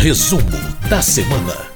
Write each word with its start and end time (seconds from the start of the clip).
Resumo 0.00 0.42
da 0.88 1.02
semana. 1.02 1.72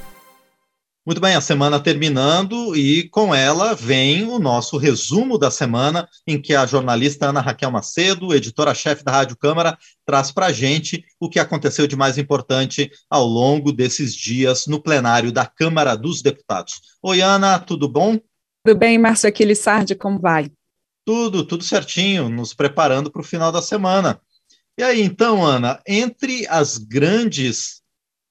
Muito 1.04 1.20
bem, 1.20 1.34
a 1.34 1.40
semana 1.40 1.80
terminando 1.80 2.76
e 2.76 3.08
com 3.08 3.34
ela 3.34 3.74
vem 3.74 4.24
o 4.24 4.38
nosso 4.38 4.76
resumo 4.76 5.36
da 5.36 5.50
semana, 5.50 6.08
em 6.24 6.40
que 6.40 6.54
a 6.54 6.64
jornalista 6.64 7.26
Ana 7.26 7.40
Raquel 7.40 7.72
Macedo, 7.72 8.32
editora-chefe 8.32 9.02
da 9.02 9.10
Rádio 9.10 9.36
Câmara, 9.36 9.76
traz 10.06 10.30
para 10.30 10.46
a 10.46 10.52
gente 10.52 11.04
o 11.18 11.28
que 11.28 11.40
aconteceu 11.40 11.88
de 11.88 11.96
mais 11.96 12.16
importante 12.16 12.92
ao 13.10 13.26
longo 13.26 13.72
desses 13.72 14.14
dias 14.14 14.68
no 14.68 14.80
plenário 14.80 15.32
da 15.32 15.44
Câmara 15.44 15.96
dos 15.96 16.22
Deputados. 16.22 16.80
Oi, 17.02 17.20
Ana, 17.20 17.58
tudo 17.58 17.88
bom? 17.88 18.20
Tudo 18.64 18.78
bem, 18.78 18.98
Márcio 18.98 19.28
Aquilissardi, 19.28 19.96
como 19.96 20.20
vai? 20.20 20.48
Tudo, 21.04 21.44
tudo 21.44 21.64
certinho, 21.64 22.28
nos 22.28 22.54
preparando 22.54 23.10
para 23.10 23.20
o 23.20 23.24
final 23.24 23.50
da 23.50 23.60
semana. 23.60 24.20
E 24.78 24.82
aí, 24.84 25.02
então, 25.02 25.44
Ana, 25.44 25.82
entre 25.84 26.46
as 26.46 26.78
grandes 26.78 27.81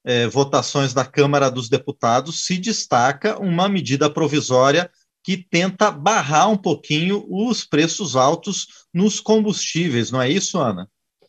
é, 0.05 0.27
votações 0.27 0.93
da 0.93 1.05
Câmara 1.05 1.49
dos 1.49 1.69
Deputados, 1.69 2.45
se 2.45 2.57
destaca 2.57 3.39
uma 3.39 3.69
medida 3.69 4.09
provisória 4.09 4.89
que 5.23 5.37
tenta 5.37 5.91
barrar 5.91 6.49
um 6.49 6.57
pouquinho 6.57 7.25
os 7.29 7.63
preços 7.63 8.15
altos 8.15 8.67
nos 8.93 9.19
combustíveis, 9.19 10.11
não 10.11 10.21
é 10.21 10.29
isso, 10.29 10.59
Ana? 10.59 10.87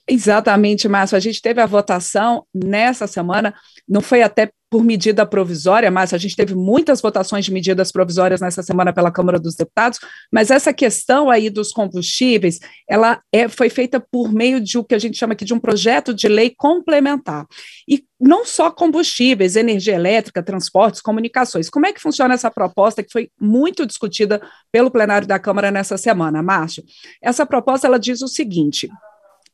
Exatamente, 0.08 0.88
Márcio. 0.88 1.16
A 1.16 1.20
gente 1.20 1.40
teve 1.40 1.60
a 1.60 1.66
votação 1.66 2.44
nessa 2.52 3.06
semana, 3.06 3.54
não 3.88 4.00
foi 4.00 4.22
até 4.22 4.50
por 4.68 4.82
medida 4.82 5.26
provisória, 5.26 5.90
mas 5.90 6.14
a 6.14 6.18
gente 6.18 6.34
teve 6.34 6.54
muitas 6.54 7.00
votações 7.00 7.44
de 7.44 7.52
medidas 7.52 7.92
provisórias 7.92 8.40
nessa 8.40 8.62
semana 8.62 8.90
pela 8.90 9.12
Câmara 9.12 9.38
dos 9.38 9.54
Deputados, 9.54 9.98
mas 10.32 10.50
essa 10.50 10.72
questão 10.72 11.28
aí 11.28 11.50
dos 11.50 11.72
combustíveis, 11.72 12.58
ela 12.88 13.20
é, 13.30 13.48
foi 13.48 13.68
feita 13.68 14.00
por 14.00 14.32
meio 14.32 14.62
de 14.62 14.78
o 14.78 14.84
que 14.84 14.94
a 14.94 14.98
gente 14.98 15.18
chama 15.18 15.34
aqui 15.34 15.44
de 15.44 15.52
um 15.52 15.60
projeto 15.60 16.14
de 16.14 16.26
lei 16.26 16.54
complementar. 16.56 17.46
E 17.86 18.02
não 18.22 18.46
só 18.46 18.70
combustíveis, 18.70 19.56
energia 19.56 19.96
elétrica, 19.96 20.42
transportes, 20.42 21.00
comunicações. 21.00 21.68
Como 21.68 21.86
é 21.86 21.92
que 21.92 22.00
funciona 22.00 22.34
essa 22.34 22.50
proposta 22.50 23.02
que 23.02 23.10
foi 23.10 23.28
muito 23.40 23.84
discutida 23.84 24.40
pelo 24.70 24.92
plenário 24.92 25.26
da 25.26 25.40
Câmara 25.40 25.72
nessa 25.72 25.96
semana, 25.96 26.40
Márcio? 26.40 26.84
Essa 27.20 27.44
proposta 27.44 27.88
ela 27.88 27.98
diz 27.98 28.22
o 28.22 28.28
seguinte: 28.28 28.88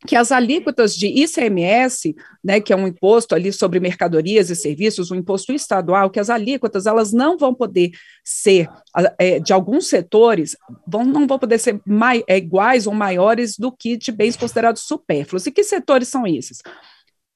que 0.07 0.15
as 0.15 0.31
alíquotas 0.31 0.95
de 0.95 1.07
ICMS, 1.07 2.15
né, 2.45 2.61
que 2.61 2.71
é 2.71 2.77
um 2.77 2.87
imposto 2.87 3.35
ali 3.35 3.51
sobre 3.55 3.81
mercadorias 3.81 4.51
e 4.51 4.55
serviços, 4.55 5.11
um 5.11 5.17
imposto 5.17 5.51
estadual, 5.51 6.11
que 6.11 6.21
as 6.21 6.29
alíquotas 6.29 6.85
elas 6.85 7.11
não 7.11 7.39
vão 7.39 7.55
poder 7.55 7.91
ser 8.23 8.69
é, 9.19 9.41
de 9.41 9.53
alguns 9.53 9.89
setores, 9.89 10.55
vão, 10.87 11.07
não 11.07 11.27
vão 11.27 11.39
poder 11.39 11.59
ser 11.59 11.81
mai, 11.87 12.23
é, 12.29 12.37
iguais 12.37 12.87
ou 12.87 12.93
maiores 12.93 13.57
do 13.57 13.73
que 13.73 13.97
de 13.97 14.13
bens 14.13 14.37
considerados 14.37 14.83
supérfluos. 14.83 15.47
E 15.47 15.51
que 15.51 15.65
setores 15.65 16.09
são 16.09 16.27
esses? 16.27 16.61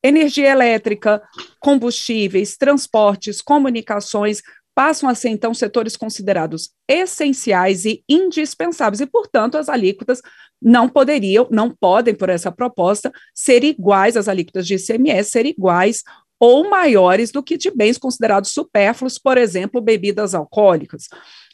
Energia 0.02 0.50
elétrica, 0.50 1.22
combustíveis, 1.60 2.56
transportes, 2.56 3.40
comunicações, 3.40 4.42
passam 4.74 5.08
a 5.08 5.14
ser, 5.14 5.28
então, 5.28 5.52
setores 5.52 5.96
considerados 5.96 6.70
essenciais 6.88 7.84
e 7.84 8.02
indispensáveis, 8.08 9.00
e, 9.00 9.06
portanto, 9.06 9.56
as 9.56 9.68
alíquotas 9.68 10.20
não 10.60 10.88
poderiam, 10.88 11.46
não 11.50 11.70
podem, 11.70 12.14
por 12.14 12.28
essa 12.28 12.50
proposta, 12.50 13.12
ser 13.34 13.64
iguais, 13.64 14.16
as 14.16 14.28
alíquotas 14.28 14.66
de 14.66 14.74
ICMS 14.74 15.30
ser 15.30 15.46
iguais 15.46 16.02
ou 16.38 16.68
maiores 16.68 17.30
do 17.30 17.42
que 17.42 17.56
de 17.56 17.70
bens 17.70 17.98
considerados 17.98 18.50
supérfluos, 18.50 19.18
por 19.18 19.38
exemplo, 19.38 19.80
bebidas 19.80 20.34
alcoólicas. 20.34 21.08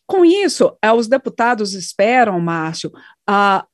Com 0.06 0.24
isso, 0.24 0.74
eh, 0.82 0.92
os 0.92 1.06
deputados 1.06 1.74
esperam, 1.74 2.40
Márcio, 2.40 2.90
a 3.26 3.66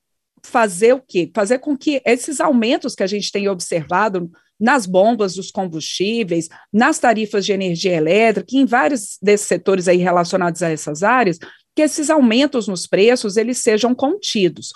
fazer 0.44 0.92
o 0.92 1.00
quê? 1.00 1.30
Fazer 1.32 1.58
com 1.58 1.76
que 1.76 2.02
esses 2.04 2.40
aumentos 2.40 2.94
que 2.94 3.02
a 3.04 3.06
gente 3.06 3.30
tem 3.30 3.48
observado 3.48 4.30
nas 4.58 4.86
bombas 4.86 5.34
dos 5.34 5.50
combustíveis, 5.50 6.48
nas 6.72 6.98
tarifas 6.98 7.44
de 7.44 7.52
energia 7.52 7.94
elétrica, 7.94 8.56
em 8.56 8.64
vários 8.64 9.18
desses 9.20 9.46
setores 9.46 9.88
aí 9.88 9.98
relacionados 9.98 10.62
a 10.62 10.70
essas 10.70 11.02
áreas, 11.02 11.38
que 11.74 11.82
esses 11.82 12.08
aumentos 12.10 12.68
nos 12.68 12.86
preços 12.86 13.36
eles 13.36 13.58
sejam 13.58 13.94
contidos. 13.94 14.72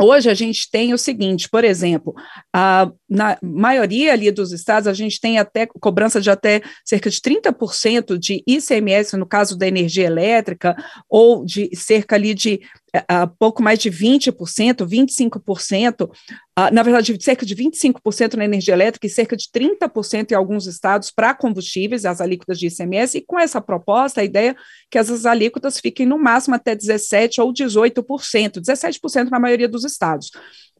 Hoje 0.00 0.30
a 0.30 0.34
gente 0.34 0.68
tem 0.70 0.92
o 0.94 0.98
seguinte, 0.98 1.48
por 1.48 1.62
exemplo, 1.64 2.14
a, 2.52 2.90
na 3.08 3.38
maioria 3.42 4.12
ali 4.12 4.30
dos 4.30 4.50
estados, 4.50 4.88
a 4.88 4.92
gente 4.92 5.20
tem 5.20 5.38
até 5.38 5.66
cobrança 5.66 6.20
de 6.20 6.30
até 6.30 6.62
cerca 6.84 7.10
de 7.10 7.20
30% 7.20 8.18
de 8.18 8.42
ICMS, 8.46 9.16
no 9.16 9.26
caso 9.26 9.56
da 9.56 9.68
energia 9.68 10.06
elétrica, 10.06 10.74
ou 11.08 11.44
de 11.44 11.70
cerca 11.76 12.16
ali 12.16 12.34
de 12.34 12.60
uh, 12.96 13.28
pouco 13.38 13.62
mais 13.62 13.78
de 13.78 13.90
20%, 13.90 14.32
25%, 14.86 16.04
uh, 16.04 16.12
na 16.72 16.82
verdade, 16.82 17.16
cerca 17.20 17.46
de 17.46 17.56
25% 17.56 18.34
na 18.34 18.44
energia 18.44 18.74
elétrica 18.74 19.06
e 19.06 19.10
cerca 19.10 19.36
de 19.36 19.46
30% 19.48 20.32
em 20.32 20.34
alguns 20.34 20.66
estados 20.66 21.10
para 21.10 21.34
combustíveis, 21.34 22.04
as 22.04 22.20
alíquotas 22.20 22.58
de 22.58 22.66
ICMS, 22.66 23.18
e 23.18 23.24
com 23.24 23.38
essa 23.38 23.60
proposta, 23.60 24.20
a 24.20 24.24
ideia 24.24 24.50
é 24.50 24.54
que 24.90 24.98
essas 24.98 25.24
alíquotas 25.24 25.80
fiquem 25.80 26.06
no 26.06 26.18
máximo 26.18 26.54
até 26.54 26.76
17% 26.76 27.38
ou 27.38 27.52
18%, 27.52 28.60
17% 28.60 29.30
na 29.30 29.40
maioria 29.40 29.68
dos 29.68 29.84
estados. 29.84 30.30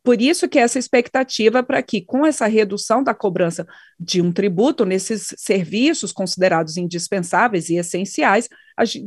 Por 0.05 0.21
isso 0.21 0.49
que 0.49 0.59
essa 0.59 0.81
expectativa 0.81 1.63
para 1.63 1.81
que, 1.81 2.01
com 2.01 2.27
essa 2.27 2.47
redução 2.47 3.05
da 3.05 3.15
cobrança 3.15 3.65
de 3.99 4.21
um 4.21 4.33
tributo 4.33 4.85
nesses 4.85 5.33
serviços 5.39 6.13
considerados 6.13 6.77
indispensáveis 6.77 7.69
e 7.69 7.77
essenciais, 7.77 8.49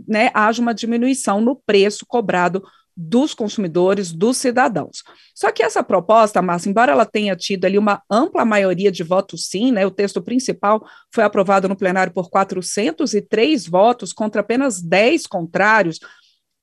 né, 0.08 0.32
haja 0.34 0.62
uma 0.62 0.74
diminuição 0.74 1.42
no 1.42 1.56
preço 1.56 2.06
cobrado 2.08 2.64
dos 2.96 3.34
consumidores, 3.34 4.14
dos 4.14 4.38
cidadãos. 4.38 5.04
Só 5.34 5.52
que 5.52 5.64
essa 5.64 5.84
proposta, 5.84 6.42
Márcia, 6.42 6.70
embora 6.70 6.92
ela 6.92 7.06
tenha 7.06 7.36
tido 7.36 7.66
ali 7.66 7.78
uma 7.78 8.02
ampla 8.10 8.46
maioria 8.46 8.92
de 8.92 9.04
votos 9.04 9.48
sim, 9.48 9.72
né, 9.72 9.86
o 9.86 9.92
texto 9.92 10.22
principal 10.22 10.86
foi 11.14 11.24
aprovado 11.24 11.68
no 11.68 11.76
plenário 11.76 12.14
por 12.14 12.30
403 12.30 13.68
votos 13.68 14.14
contra 14.14 14.42
apenas 14.42 14.82
10 14.82 15.28
contrários, 15.28 16.00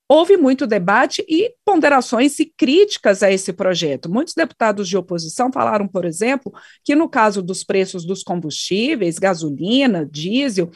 houve 0.09 0.37
muito 0.37 0.67
debate 0.67 1.25
e 1.27 1.55
ponderações 1.65 2.39
e 2.39 2.45
críticas 2.45 3.23
a 3.23 3.31
esse 3.31 3.51
projeto. 3.53 4.11
Muitos 4.11 4.35
deputados 4.35 4.87
de 4.87 4.97
oposição 4.97 5.51
falaram, 5.51 5.89
por 5.89 6.05
exemplo, 6.05 6.53
que 6.85 6.95
no 6.95 7.09
caso 7.09 7.43
dos 7.43 7.65
preços 7.65 8.05
dos 8.05 8.23
combustíveis, 8.23 9.19
gasolina, 9.19 10.05
diesel, 10.05 10.71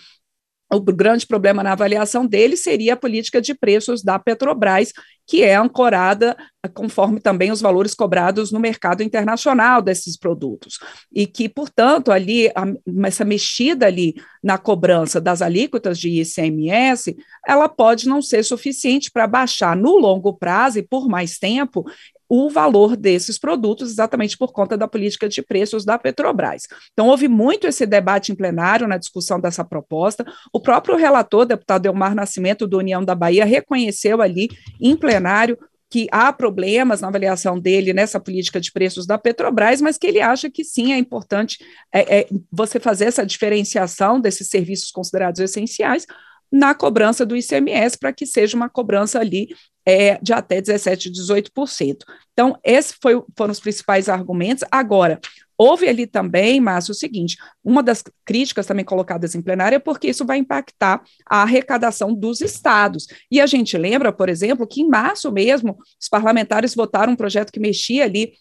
o 0.73 0.81
grande 0.81 1.27
problema 1.27 1.63
na 1.63 1.73
avaliação 1.73 2.27
dele 2.27 2.57
seria 2.57 2.95
a 2.95 2.97
política 2.97 3.41
de 3.41 3.55
preços 3.55 4.03
da 4.03 4.19
Petrobras, 4.19 4.93
que 5.27 5.43
é 5.43 5.55
ancorada 5.55 6.37
conforme 6.75 7.21
também 7.21 7.53
os 7.53 7.61
valores 7.61 7.95
cobrados 7.95 8.51
no 8.51 8.59
mercado 8.59 9.03
internacional 9.03 9.81
desses 9.81 10.17
produtos. 10.17 10.79
E 11.13 11.27
que, 11.27 11.49
portanto, 11.49 12.11
ali, 12.11 12.49
a, 12.49 12.65
essa 13.07 13.25
mexida 13.25 13.87
ali 13.87 14.15
na 14.43 14.59
cobrança 14.59 15.21
das 15.21 15.43
alíquotas 15.43 15.99
de 15.99 16.21
ICMS, 16.21 17.17
ela 17.47 17.69
pode 17.69 18.09
não 18.09 18.21
ser 18.21 18.45
suficiente 18.45 19.11
para 19.11 19.27
baixar 19.27 19.77
no 19.77 19.97
longo 19.97 20.35
prazo 20.35 20.79
e 20.79 20.83
por 20.83 21.09
mais 21.09 21.39
tempo 21.39 21.85
o 22.29 22.51
valor 22.51 22.97
desses 22.97 23.39
produtos, 23.39 23.91
exatamente 23.91 24.37
por 24.37 24.53
conta 24.53 24.77
da 24.77 24.89
política 24.89 25.29
de 25.29 25.43
preços 25.43 25.85
da 25.85 25.99
Petrobras. 25.99 26.65
Então, 26.93 27.09
houve 27.09 27.29
muito 27.29 27.67
esse 27.67 27.87
debate 27.87 28.33
em 28.33 28.35
plenário 28.35 28.89
na 28.89 28.97
discussão 28.97 29.41
dessa 29.41 29.65
proposta. 29.65 30.25
O 30.53 30.61
próprio 30.61 30.97
relator, 30.97 31.47
deputado 31.47 31.87
Elmar 31.87 32.15
Nascimento, 32.15 32.67
do 32.67 32.79
União 32.79 33.05
da 33.05 33.15
Bahia, 33.15 33.45
reconheceu 33.45 34.21
ali 34.21 34.49
em 34.81 34.97
plenário 34.97 35.57
que 35.89 36.09
há 36.11 36.33
problemas 36.33 37.01
na 37.01 37.09
avaliação 37.09 37.59
dele 37.59 37.93
nessa 37.93 38.19
política 38.19 38.61
de 38.61 38.73
preços 38.73 39.07
da 39.07 39.17
Petrobras, 39.17 39.81
mas 39.81 39.97
que 39.97 40.07
ele 40.07 40.21
acha 40.21 40.51
que 40.51 40.65
sim 40.65 40.93
é 40.93 40.99
importante 40.99 41.59
é, 41.93 42.21
é, 42.21 42.29
você 42.51 42.81
fazer 42.81 43.05
essa 43.05 43.25
diferenciação 43.25 44.21
desses 44.21 44.49
serviços 44.49 44.91
considerados 44.91 45.41
essenciais 45.41 46.05
na 46.51 46.75
cobrança 46.75 47.27
do 47.27 47.37
ICMS 47.37 47.99
para 47.99 48.13
que 48.13 48.27
seja 48.27 48.57
uma 48.57 48.69
cobrança 48.69 49.19
ali 49.19 49.49
é, 49.87 50.19
de 50.21 50.33
até 50.33 50.61
17%, 50.61 51.11
18%. 51.11 51.99
Então, 52.33 52.59
esses 52.65 52.93
foram 53.01 53.53
os 53.53 53.61
principais 53.61 54.09
argumentos. 54.09 54.65
Agora, 54.71 55.21
houve 55.57 55.89
ali 55.89 56.07
também, 56.07 56.61
Márcio, 56.61 56.93
o 56.93 56.95
seguinte: 56.95 57.37
uma 57.65 57.83
das 57.83 58.03
críticas 58.25 58.67
também 58.67 58.85
colocadas 58.85 59.35
em 59.35 59.43
plenária 59.43 59.77
é 59.77 59.81
porque 59.81 60.09
isso 60.09 60.27
vai 60.27 60.39
impactar 60.39 61.03
a 61.25 61.43
arrecadação 61.43 62.13
dos 62.13 62.41
estados. 62.41 63.07
E 63.31 63.41
a 63.41 63.47
gente 63.47 63.79
lembra, 63.79 64.13
por 64.13 64.29
exemplo, 64.29 64.67
que 64.67 64.83
em 64.83 64.89
março 64.89 65.31
mesmo, 65.31 65.79
os 66.01 66.09
parlamentares 66.09 66.75
votaram 66.75 67.13
um 67.13 67.17
projeto 67.17 67.53
que 67.53 67.61
mexia 67.61 68.05
ali 68.05 68.33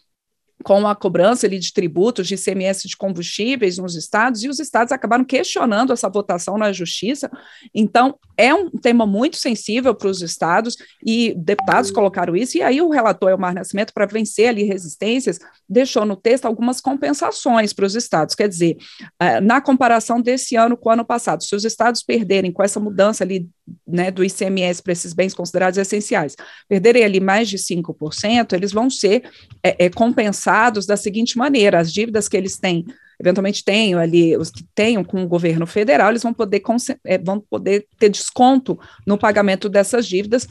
com 0.63 0.87
a 0.87 0.95
cobrança 0.95 1.45
ali 1.45 1.59
de 1.59 1.73
tributos 1.73 2.27
de 2.27 2.35
ICMS 2.35 2.87
de 2.87 2.97
combustíveis 2.97 3.77
nos 3.77 3.95
estados, 3.95 4.43
e 4.43 4.49
os 4.49 4.59
estados 4.59 4.91
acabaram 4.91 5.23
questionando 5.23 5.93
essa 5.93 6.09
votação 6.09 6.57
na 6.57 6.71
justiça. 6.71 7.29
Então, 7.73 8.17
é 8.37 8.53
um 8.53 8.69
tema 8.69 9.05
muito 9.05 9.37
sensível 9.37 9.93
para 9.93 10.07
os 10.07 10.21
estados, 10.21 10.75
e 11.05 11.33
deputados 11.37 11.91
colocaram 11.91 12.35
isso, 12.35 12.57
e 12.57 12.61
aí 12.61 12.81
o 12.81 12.89
relator 12.89 13.29
Elmar 13.29 13.53
Nascimento, 13.53 13.93
para 13.93 14.05
vencer 14.05 14.49
ali 14.49 14.63
resistências, 14.63 15.39
deixou 15.67 16.05
no 16.05 16.15
texto 16.15 16.45
algumas 16.45 16.81
compensações 16.81 17.73
para 17.73 17.85
os 17.85 17.95
estados. 17.95 18.35
Quer 18.35 18.47
dizer, 18.47 18.77
eh, 19.19 19.41
na 19.41 19.61
comparação 19.61 20.21
desse 20.21 20.55
ano 20.55 20.77
com 20.77 20.89
o 20.89 20.91
ano 20.91 21.05
passado, 21.05 21.43
se 21.43 21.55
os 21.55 21.65
estados 21.65 22.01
perderem 22.01 22.51
com 22.51 22.63
essa 22.63 22.79
mudança 22.79 23.23
ali 23.23 23.47
né, 23.88 24.12
do 24.12 24.23
ICMS 24.23 24.81
para 24.81 24.94
esses 24.94 25.13
bens 25.13 25.33
considerados 25.33 25.77
essenciais, 25.77 26.35
perderem 26.67 27.03
ali 27.03 27.19
mais 27.19 27.50
de 27.50 27.57
5%, 27.57 28.53
eles 28.53 28.71
vão 28.71 28.89
ser 28.89 29.29
é, 29.63 29.85
é, 29.85 29.89
compensados 29.89 30.85
da 30.85 30.97
seguinte 30.97 31.38
maneira: 31.38 31.79
as 31.79 31.91
dívidas 31.91 32.27
que 32.27 32.38
eles 32.38 32.57
têm 32.57 32.85
eventualmente 33.19 33.63
tenham 33.63 34.00
ali, 34.00 34.35
os 34.35 34.50
que 34.50 34.65
tenham 34.75 35.03
com 35.03 35.23
o 35.23 35.27
governo 35.27 35.65
federal, 35.65 36.09
eles 36.09 36.23
vão 36.23 36.33
poder, 36.33 36.62
é, 37.06 37.17
vão 37.17 37.39
poder 37.39 37.88
ter 37.97 38.09
desconto 38.09 38.77
no 39.06 39.17
pagamento 39.17 39.69
dessas 39.69 40.06
dívidas 40.06 40.47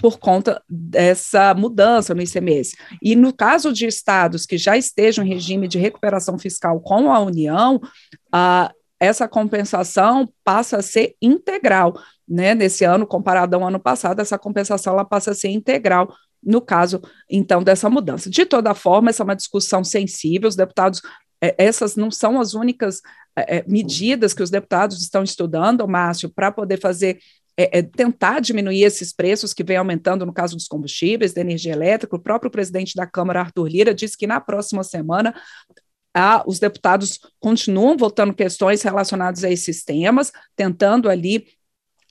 por 0.00 0.18
conta 0.18 0.62
dessa 0.68 1.54
mudança 1.54 2.14
no 2.14 2.22
ICMS. 2.22 2.76
E 3.02 3.14
no 3.14 3.32
caso 3.32 3.72
de 3.72 3.86
estados 3.86 4.46
que 4.46 4.56
já 4.56 4.76
estejam 4.76 5.24
em 5.24 5.28
regime 5.28 5.68
de 5.68 5.78
recuperação 5.78 6.38
fiscal 6.38 6.80
com 6.80 7.12
a 7.12 7.20
União, 7.20 7.80
a, 8.32 8.72
essa 9.00 9.28
compensação 9.28 10.28
passa 10.44 10.78
a 10.78 10.82
ser 10.82 11.14
integral, 11.22 11.94
né? 12.28 12.54
Nesse 12.54 12.84
ano, 12.84 13.06
comparado 13.06 13.56
ao 13.56 13.66
ano 13.66 13.78
passado, 13.78 14.20
essa 14.20 14.38
compensação 14.38 14.92
ela 14.92 15.04
passa 15.04 15.30
a 15.30 15.34
ser 15.34 15.48
integral 15.48 16.12
no 16.42 16.60
caso, 16.60 17.02
então, 17.28 17.62
dessa 17.62 17.90
mudança. 17.90 18.30
De 18.30 18.46
toda 18.46 18.74
forma, 18.74 19.10
essa 19.10 19.22
é 19.22 19.24
uma 19.24 19.36
discussão 19.36 19.82
sensível, 19.82 20.48
os 20.48 20.56
deputados, 20.56 21.02
é, 21.42 21.54
essas 21.58 21.96
não 21.96 22.10
são 22.10 22.40
as 22.40 22.54
únicas 22.54 23.00
é, 23.36 23.58
é 23.58 23.64
medidas 23.66 24.34
que 24.34 24.42
os 24.42 24.50
deputados 24.50 25.00
estão 25.02 25.22
estudando, 25.22 25.86
Márcio, 25.86 26.30
para 26.30 26.52
poder 26.52 26.80
fazer 26.80 27.18
é, 27.58 27.80
é, 27.80 27.82
tentar 27.82 28.38
diminuir 28.38 28.84
esses 28.84 29.12
preços 29.12 29.52
que 29.52 29.64
vem 29.64 29.76
aumentando 29.76 30.24
no 30.24 30.32
caso 30.32 30.54
dos 30.54 30.68
combustíveis, 30.68 31.32
da 31.32 31.40
energia 31.40 31.72
elétrica. 31.72 32.14
O 32.14 32.20
próprio 32.20 32.52
presidente 32.52 32.94
da 32.94 33.04
Câmara, 33.04 33.40
Arthur 33.40 33.66
Lira, 33.66 33.92
disse 33.92 34.16
que 34.16 34.28
na 34.28 34.40
próxima 34.40 34.84
semana 34.84 35.34
ah, 36.18 36.42
os 36.46 36.58
deputados 36.58 37.20
continuam 37.38 37.96
votando 37.96 38.34
questões 38.34 38.82
relacionadas 38.82 39.44
a 39.44 39.50
esses 39.50 39.84
temas, 39.84 40.32
tentando 40.56 41.08
ali 41.08 41.46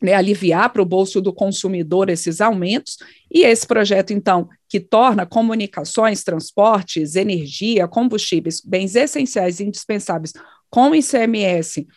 né, 0.01 0.13
aliviar 0.13 0.71
para 0.71 0.81
o 0.81 0.85
bolso 0.85 1.19
do 1.19 1.33
consumidor 1.33 2.09
esses 2.09 2.39
aumentos, 2.39 2.97
e 3.31 3.43
esse 3.43 3.65
projeto, 3.65 4.13
então, 4.13 4.47
que 4.69 4.79
torna 4.79 5.25
comunicações, 5.25 6.23
transportes, 6.23 7.15
energia, 7.15 7.87
combustíveis, 7.87 8.61
bens 8.61 8.95
essenciais 8.95 9.59
e 9.59 9.65
indispensáveis 9.65 10.33
com 10.69 10.93
ICMS 10.93 11.87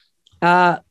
ah, 0.41 0.83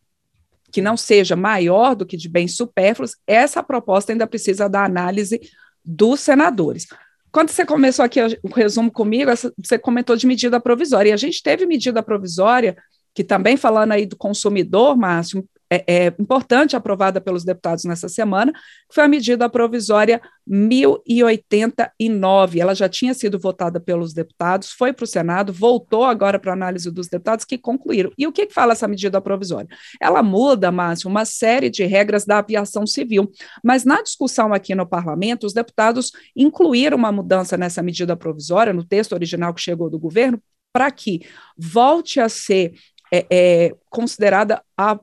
que 0.71 0.81
não 0.81 0.95
seja 0.95 1.35
maior 1.35 1.95
do 1.95 2.05
que 2.05 2.15
de 2.15 2.29
bens 2.29 2.55
supérfluos, 2.55 3.15
essa 3.25 3.63
proposta 3.63 4.11
ainda 4.11 4.27
precisa 4.27 4.69
da 4.69 4.83
análise 4.83 5.39
dos 5.83 6.19
senadores. 6.19 6.87
Quando 7.31 7.49
você 7.49 7.65
começou 7.65 8.03
aqui 8.03 8.19
o 8.43 8.49
resumo 8.53 8.91
comigo, 8.91 9.31
você 9.57 9.77
comentou 9.77 10.15
de 10.15 10.25
medida 10.25 10.59
provisória, 10.59 11.09
e 11.09 11.13
a 11.13 11.17
gente 11.17 11.43
teve 11.43 11.65
medida 11.65 12.01
provisória, 12.01 12.75
que 13.13 13.23
também 13.23 13.55
falando 13.55 13.91
aí 13.91 14.05
do 14.05 14.17
consumidor, 14.17 14.97
Márcio, 14.97 15.47
é, 15.71 15.83
é, 15.87 16.07
importante 16.19 16.75
aprovada 16.75 17.21
pelos 17.21 17.43
deputados 17.43 17.85
nessa 17.85 18.09
semana, 18.09 18.51
que 18.51 18.95
foi 18.95 19.03
a 19.03 19.07
medida 19.07 19.47
provisória 19.47 20.19
1089. 20.47 22.59
Ela 22.59 22.73
já 22.73 22.89
tinha 22.89 23.13
sido 23.13 23.37
votada 23.37 23.79
pelos 23.79 24.13
deputados, 24.13 24.71
foi 24.71 24.91
para 24.91 25.03
o 25.03 25.07
Senado, 25.07 25.53
voltou 25.53 26.05
agora 26.05 26.39
para 26.39 26.51
a 26.51 26.55
análise 26.55 26.89
dos 26.89 27.07
deputados 27.07 27.45
que 27.45 27.57
concluíram. 27.57 28.11
E 28.17 28.25
o 28.25 28.31
que, 28.31 28.47
que 28.47 28.53
fala 28.53 28.73
essa 28.73 28.87
medida 28.87 29.21
provisória? 29.21 29.69
Ela 30.01 30.23
muda, 30.23 30.71
Márcio, 30.71 31.09
uma 31.09 31.23
série 31.23 31.69
de 31.69 31.85
regras 31.85 32.25
da 32.25 32.39
aviação 32.39 32.87
civil, 32.87 33.31
mas 33.63 33.85
na 33.85 34.01
discussão 34.01 34.53
aqui 34.53 34.73
no 34.73 34.87
parlamento, 34.87 35.45
os 35.45 35.53
deputados 35.53 36.11
incluíram 36.35 36.97
uma 36.97 37.11
mudança 37.11 37.55
nessa 37.57 37.83
medida 37.83 38.17
provisória, 38.17 38.73
no 38.73 38.83
texto 38.83 39.13
original 39.13 39.53
que 39.53 39.61
chegou 39.61 39.89
do 39.89 39.99
governo, 39.99 40.41
para 40.73 40.89
que 40.89 41.21
volte 41.57 42.19
a 42.19 42.29
ser 42.29 42.73
é, 43.11 43.25
é, 43.29 43.75
considerada 43.89 44.63
a 44.77 44.99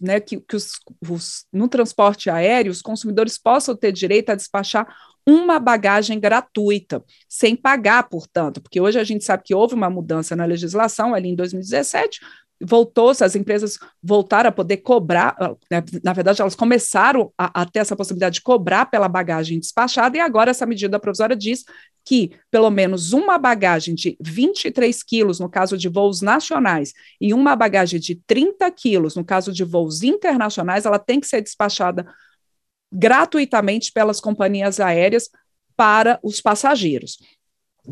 né, 0.00 0.20
que, 0.20 0.40
que 0.40 0.56
os, 0.56 0.72
os, 1.08 1.44
no 1.52 1.68
transporte 1.68 2.30
aéreo 2.30 2.72
os 2.72 2.82
consumidores 2.82 3.38
possam 3.38 3.76
ter 3.76 3.92
direito 3.92 4.30
a 4.30 4.34
despachar 4.34 4.86
uma 5.26 5.60
bagagem 5.60 6.18
gratuita, 6.18 7.04
sem 7.28 7.54
pagar, 7.54 8.08
portanto, 8.08 8.60
porque 8.60 8.80
hoje 8.80 8.98
a 8.98 9.04
gente 9.04 9.24
sabe 9.24 9.44
que 9.44 9.54
houve 9.54 9.74
uma 9.74 9.88
mudança 9.88 10.34
na 10.34 10.44
legislação 10.44 11.14
ali 11.14 11.28
em 11.28 11.36
2017, 11.36 12.20
voltou-se, 12.64 13.24
as 13.24 13.34
empresas 13.34 13.78
voltaram 14.02 14.48
a 14.48 14.52
poder 14.52 14.78
cobrar, 14.78 15.36
né, 15.70 15.82
na 16.02 16.12
verdade, 16.12 16.40
elas 16.40 16.54
começaram 16.54 17.32
a, 17.36 17.62
a, 17.62 17.66
ter 17.66 17.80
essa 17.80 17.96
possibilidade 17.96 18.36
de 18.36 18.42
cobrar 18.42 18.86
pela 18.86 19.08
bagagem 19.08 19.58
despachada, 19.58 20.16
e 20.16 20.20
agora 20.20 20.50
essa 20.50 20.66
medida 20.66 20.98
provisória 20.98 21.36
diz 21.36 21.64
que 22.04 22.32
pelo 22.50 22.70
menos 22.70 23.12
uma 23.12 23.38
bagagem 23.38 23.94
de 23.94 24.16
23 24.20 25.02
quilos, 25.02 25.38
no 25.38 25.48
caso 25.48 25.76
de 25.76 25.88
voos 25.88 26.20
nacionais, 26.20 26.92
e 27.20 27.32
uma 27.32 27.54
bagagem 27.54 28.00
de 28.00 28.16
30 28.26 28.70
quilos, 28.70 29.14
no 29.16 29.24
caso 29.24 29.52
de 29.52 29.64
voos 29.64 30.02
internacionais, 30.02 30.84
ela 30.84 30.98
tem 30.98 31.20
que 31.20 31.26
ser 31.26 31.40
despachada 31.40 32.06
gratuitamente 32.92 33.90
pelas 33.92 34.20
companhias 34.20 34.78
aéreas 34.78 35.30
para 35.76 36.18
os 36.22 36.40
passageiros. 36.40 37.18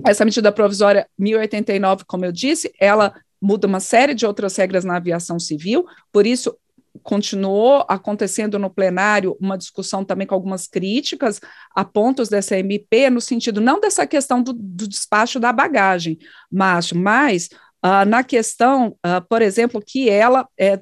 Essa 0.06 0.24
medida 0.24 0.52
provisória 0.52 1.08
1089, 1.18 2.04
como 2.06 2.24
eu 2.24 2.30
disse, 2.30 2.72
ela 2.78 3.14
muda 3.40 3.66
uma 3.66 3.80
série 3.80 4.14
de 4.14 4.26
outras 4.26 4.56
regras 4.56 4.84
na 4.84 4.96
aviação 4.96 5.38
civil, 5.38 5.84
por 6.12 6.26
isso 6.26 6.56
continuou 7.02 7.84
acontecendo 7.88 8.58
no 8.58 8.68
plenário 8.68 9.36
uma 9.40 9.56
discussão 9.56 10.04
também 10.04 10.26
com 10.26 10.34
algumas 10.34 10.66
críticas 10.66 11.40
a 11.74 11.84
pontos 11.84 12.28
dessa 12.28 12.58
MP, 12.58 13.08
no 13.08 13.20
sentido 13.20 13.60
não 13.60 13.80
dessa 13.80 14.06
questão 14.06 14.42
do, 14.42 14.52
do 14.52 14.88
despacho 14.88 15.38
da 15.38 15.52
bagagem, 15.52 16.18
mas, 16.50 16.92
mas 16.92 17.48
uh, 17.84 18.04
na 18.06 18.22
questão, 18.22 18.96
uh, 19.06 19.24
por 19.28 19.40
exemplo, 19.40 19.80
que 19.84 20.10
ela 20.10 20.48
é, 20.58 20.80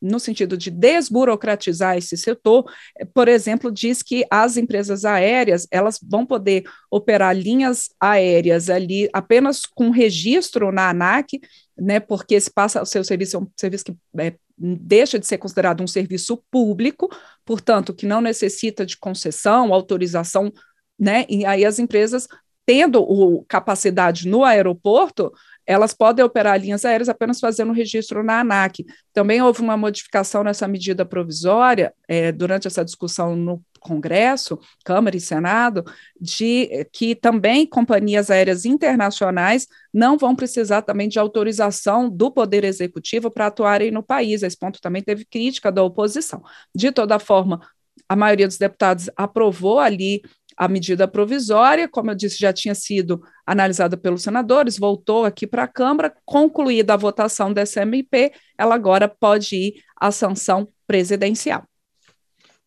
no 0.00 0.18
sentido 0.18 0.56
de 0.56 0.70
desburocratizar 0.70 1.96
esse 1.96 2.16
setor, 2.16 2.70
eh, 2.98 3.04
por 3.04 3.28
exemplo, 3.28 3.70
diz 3.70 4.02
que 4.02 4.24
as 4.30 4.56
empresas 4.56 5.04
aéreas 5.04 5.66
elas 5.70 5.98
vão 6.02 6.26
poder 6.26 6.64
operar 6.90 7.36
linhas 7.36 7.88
aéreas 7.98 8.68
ali 8.68 9.08
apenas 9.12 9.64
com 9.66 9.90
registro 9.90 10.72
na 10.72 10.90
ANAC, 10.90 11.40
né, 11.78 12.00
porque 12.00 12.38
se 12.40 12.50
passa 12.50 12.82
o 12.82 12.86
seu 12.86 13.02
serviço 13.02 13.36
é 13.36 13.40
um 13.40 13.46
serviço 13.56 13.84
que 13.84 13.94
é, 14.18 14.34
deixa 14.58 15.18
de 15.18 15.26
ser 15.26 15.38
considerado 15.38 15.82
um 15.82 15.86
serviço 15.86 16.42
público, 16.50 17.08
portanto, 17.44 17.94
que 17.94 18.06
não 18.06 18.20
necessita 18.20 18.84
de 18.84 18.98
concessão, 18.98 19.72
autorização, 19.72 20.52
né, 20.98 21.24
e 21.28 21.46
aí 21.46 21.64
as 21.64 21.78
empresas 21.78 22.28
tendo 22.66 23.02
o, 23.02 23.44
capacidade 23.48 24.28
no 24.28 24.44
aeroporto, 24.44 25.32
elas 25.70 25.94
podem 25.94 26.24
operar 26.24 26.60
linhas 26.60 26.84
aéreas 26.84 27.08
apenas 27.08 27.38
fazendo 27.38 27.72
registro 27.72 28.24
na 28.24 28.40
ANAC. 28.40 28.84
Também 29.12 29.40
houve 29.40 29.62
uma 29.62 29.76
modificação 29.76 30.42
nessa 30.42 30.66
medida 30.66 31.06
provisória, 31.06 31.94
é, 32.08 32.32
durante 32.32 32.66
essa 32.66 32.84
discussão 32.84 33.36
no 33.36 33.62
Congresso, 33.78 34.58
Câmara 34.84 35.16
e 35.16 35.20
Senado, 35.20 35.84
de 36.20 36.88
que 36.92 37.14
também 37.14 37.64
companhias 37.64 38.32
aéreas 38.32 38.64
internacionais 38.64 39.68
não 39.94 40.18
vão 40.18 40.34
precisar 40.34 40.82
também 40.82 41.08
de 41.08 41.20
autorização 41.20 42.10
do 42.10 42.32
Poder 42.32 42.64
Executivo 42.64 43.30
para 43.30 43.46
atuarem 43.46 43.92
no 43.92 44.02
país. 44.02 44.42
Esse 44.42 44.58
ponto 44.58 44.80
também 44.80 45.02
teve 45.02 45.24
crítica 45.24 45.70
da 45.70 45.84
oposição. 45.84 46.42
De 46.74 46.90
toda 46.90 47.20
forma, 47.20 47.60
a 48.08 48.16
maioria 48.16 48.48
dos 48.48 48.58
deputados 48.58 49.08
aprovou 49.16 49.78
ali 49.78 50.20
a 50.60 50.68
medida 50.68 51.08
provisória, 51.08 51.88
como 51.88 52.10
eu 52.10 52.14
disse, 52.14 52.38
já 52.38 52.52
tinha 52.52 52.74
sido 52.74 53.22
analisada 53.46 53.96
pelos 53.96 54.22
senadores, 54.22 54.76
voltou 54.76 55.24
aqui 55.24 55.46
para 55.46 55.62
a 55.62 55.66
Câmara, 55.66 56.14
concluída 56.22 56.92
a 56.92 56.98
votação 56.98 57.50
dessa 57.50 57.80
MP, 57.80 58.30
ela 58.58 58.74
agora 58.74 59.08
pode 59.08 59.56
ir 59.56 59.74
à 59.96 60.12
sanção 60.12 60.68
presidencial. 60.86 61.64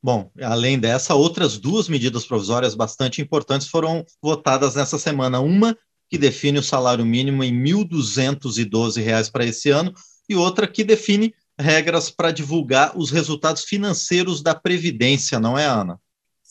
Bom, 0.01 0.31
além 0.41 0.79
dessa, 0.79 1.13
outras 1.13 1.59
duas 1.59 1.87
medidas 1.87 2.25
provisórias 2.25 2.73
bastante 2.73 3.21
importantes 3.21 3.67
foram 3.67 4.03
votadas 4.19 4.73
nessa 4.73 4.97
semana. 4.97 5.39
Uma 5.39 5.77
que 6.09 6.17
define 6.17 6.57
o 6.57 6.63
salário 6.63 7.05
mínimo 7.05 7.43
em 7.43 7.53
R$ 7.53 7.85
1.212 7.85 9.31
para 9.31 9.45
esse 9.45 9.69
ano, 9.69 9.93
e 10.27 10.35
outra 10.35 10.65
que 10.67 10.83
define 10.83 11.31
regras 11.59 12.09
para 12.09 12.31
divulgar 12.31 12.97
os 12.97 13.11
resultados 13.11 13.65
financeiros 13.65 14.41
da 14.41 14.55
Previdência, 14.55 15.39
não 15.39 15.55
é, 15.55 15.67
Ana? 15.67 15.99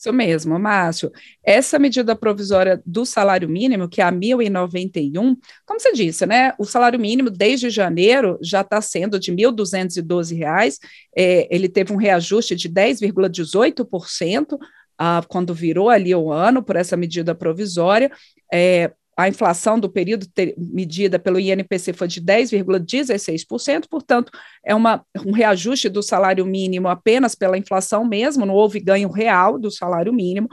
Isso 0.03 0.11
mesmo, 0.11 0.59
Márcio. 0.59 1.09
Essa 1.41 1.79
medida 1.79 2.13
provisória 2.13 2.81
do 2.85 3.05
salário 3.05 3.47
mínimo, 3.47 3.87
que 3.87 4.01
é 4.01 4.03
a 4.03 4.11
1.091, 4.11 5.37
como 5.65 5.79
você 5.79 5.93
disse, 5.93 6.25
né? 6.25 6.53
O 6.59 6.65
salário 6.65 6.99
mínimo 6.99 7.29
desde 7.29 7.69
janeiro 7.69 8.37
já 8.41 8.59
está 8.59 8.81
sendo 8.81 9.17
de 9.17 9.31
R$ 9.31 9.37
1.212, 9.37 10.77
é, 11.15 11.47
ele 11.49 11.69
teve 11.69 11.93
um 11.93 11.95
reajuste 11.95 12.53
de 12.53 12.69
10,18%. 12.69 14.59
Ah, 14.97 15.23
quando 15.25 15.53
virou 15.53 15.89
ali 15.89 16.13
o 16.13 16.33
ano 16.33 16.61
por 16.61 16.75
essa 16.75 16.97
medida 16.97 17.33
provisória, 17.33 18.11
é, 18.51 18.91
a 19.15 19.27
inflação 19.27 19.79
do 19.79 19.89
período 19.89 20.27
ter, 20.27 20.55
medida 20.57 21.19
pelo 21.19 21.39
INPC 21.39 21.93
foi 21.93 22.07
de 22.07 22.21
10,16%, 22.21 23.87
portanto, 23.89 24.31
é 24.65 24.73
uma, 24.73 25.05
um 25.25 25.31
reajuste 25.31 25.87
do 25.87 26.01
salário 26.01 26.45
mínimo 26.45 26.87
apenas 26.87 27.35
pela 27.35 27.57
inflação 27.57 28.03
mesmo, 28.05 28.45
não 28.45 28.55
houve 28.55 28.79
ganho 28.79 29.09
real 29.09 29.59
do 29.59 29.69
salário 29.69 30.11
mínimo. 30.11 30.49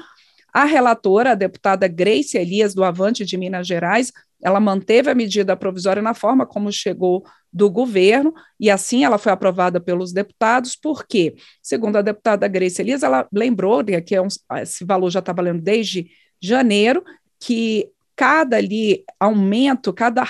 A 0.53 0.65
relatora, 0.65 1.33
a 1.33 1.35
deputada 1.35 1.87
Grace 1.89 2.37
Elias, 2.37 2.75
do 2.75 2.85
Avante 2.85 3.25
de 3.25 3.37
Minas 3.37 3.67
Gerais, 3.67 4.13
ela 4.43 4.59
manteve 4.59 5.11
a 5.11 5.15
medida 5.15 5.57
provisória 5.57 6.03
na 6.03 6.15
forma 6.15 6.47
como 6.47 6.73
chegou 6.73 7.25
do 7.53 7.71
governo, 7.71 8.33
e 8.59 8.71
assim 8.71 9.05
ela 9.05 9.19
foi 9.19 9.33
aprovada 9.33 9.81
pelos 9.81 10.13
deputados, 10.13 10.77
porque, 10.77 11.35
segundo 11.63 11.97
a 11.97 12.03
deputada 12.03 12.47
Grace 12.47 12.81
Elias, 12.81 13.03
ela 13.03 13.27
lembrou 13.33 13.83
né, 13.83 14.01
que 14.01 14.15
é 14.15 14.23
um, 14.23 14.29
esse 14.61 14.85
valor 14.85 15.11
já 15.11 15.19
está 15.19 15.33
valendo 15.33 15.61
desde 15.61 16.11
janeiro, 16.41 17.05
que 17.39 17.89
cada 18.21 18.59
ali 18.59 19.03
aumento, 19.19 19.95
cada 19.95 20.23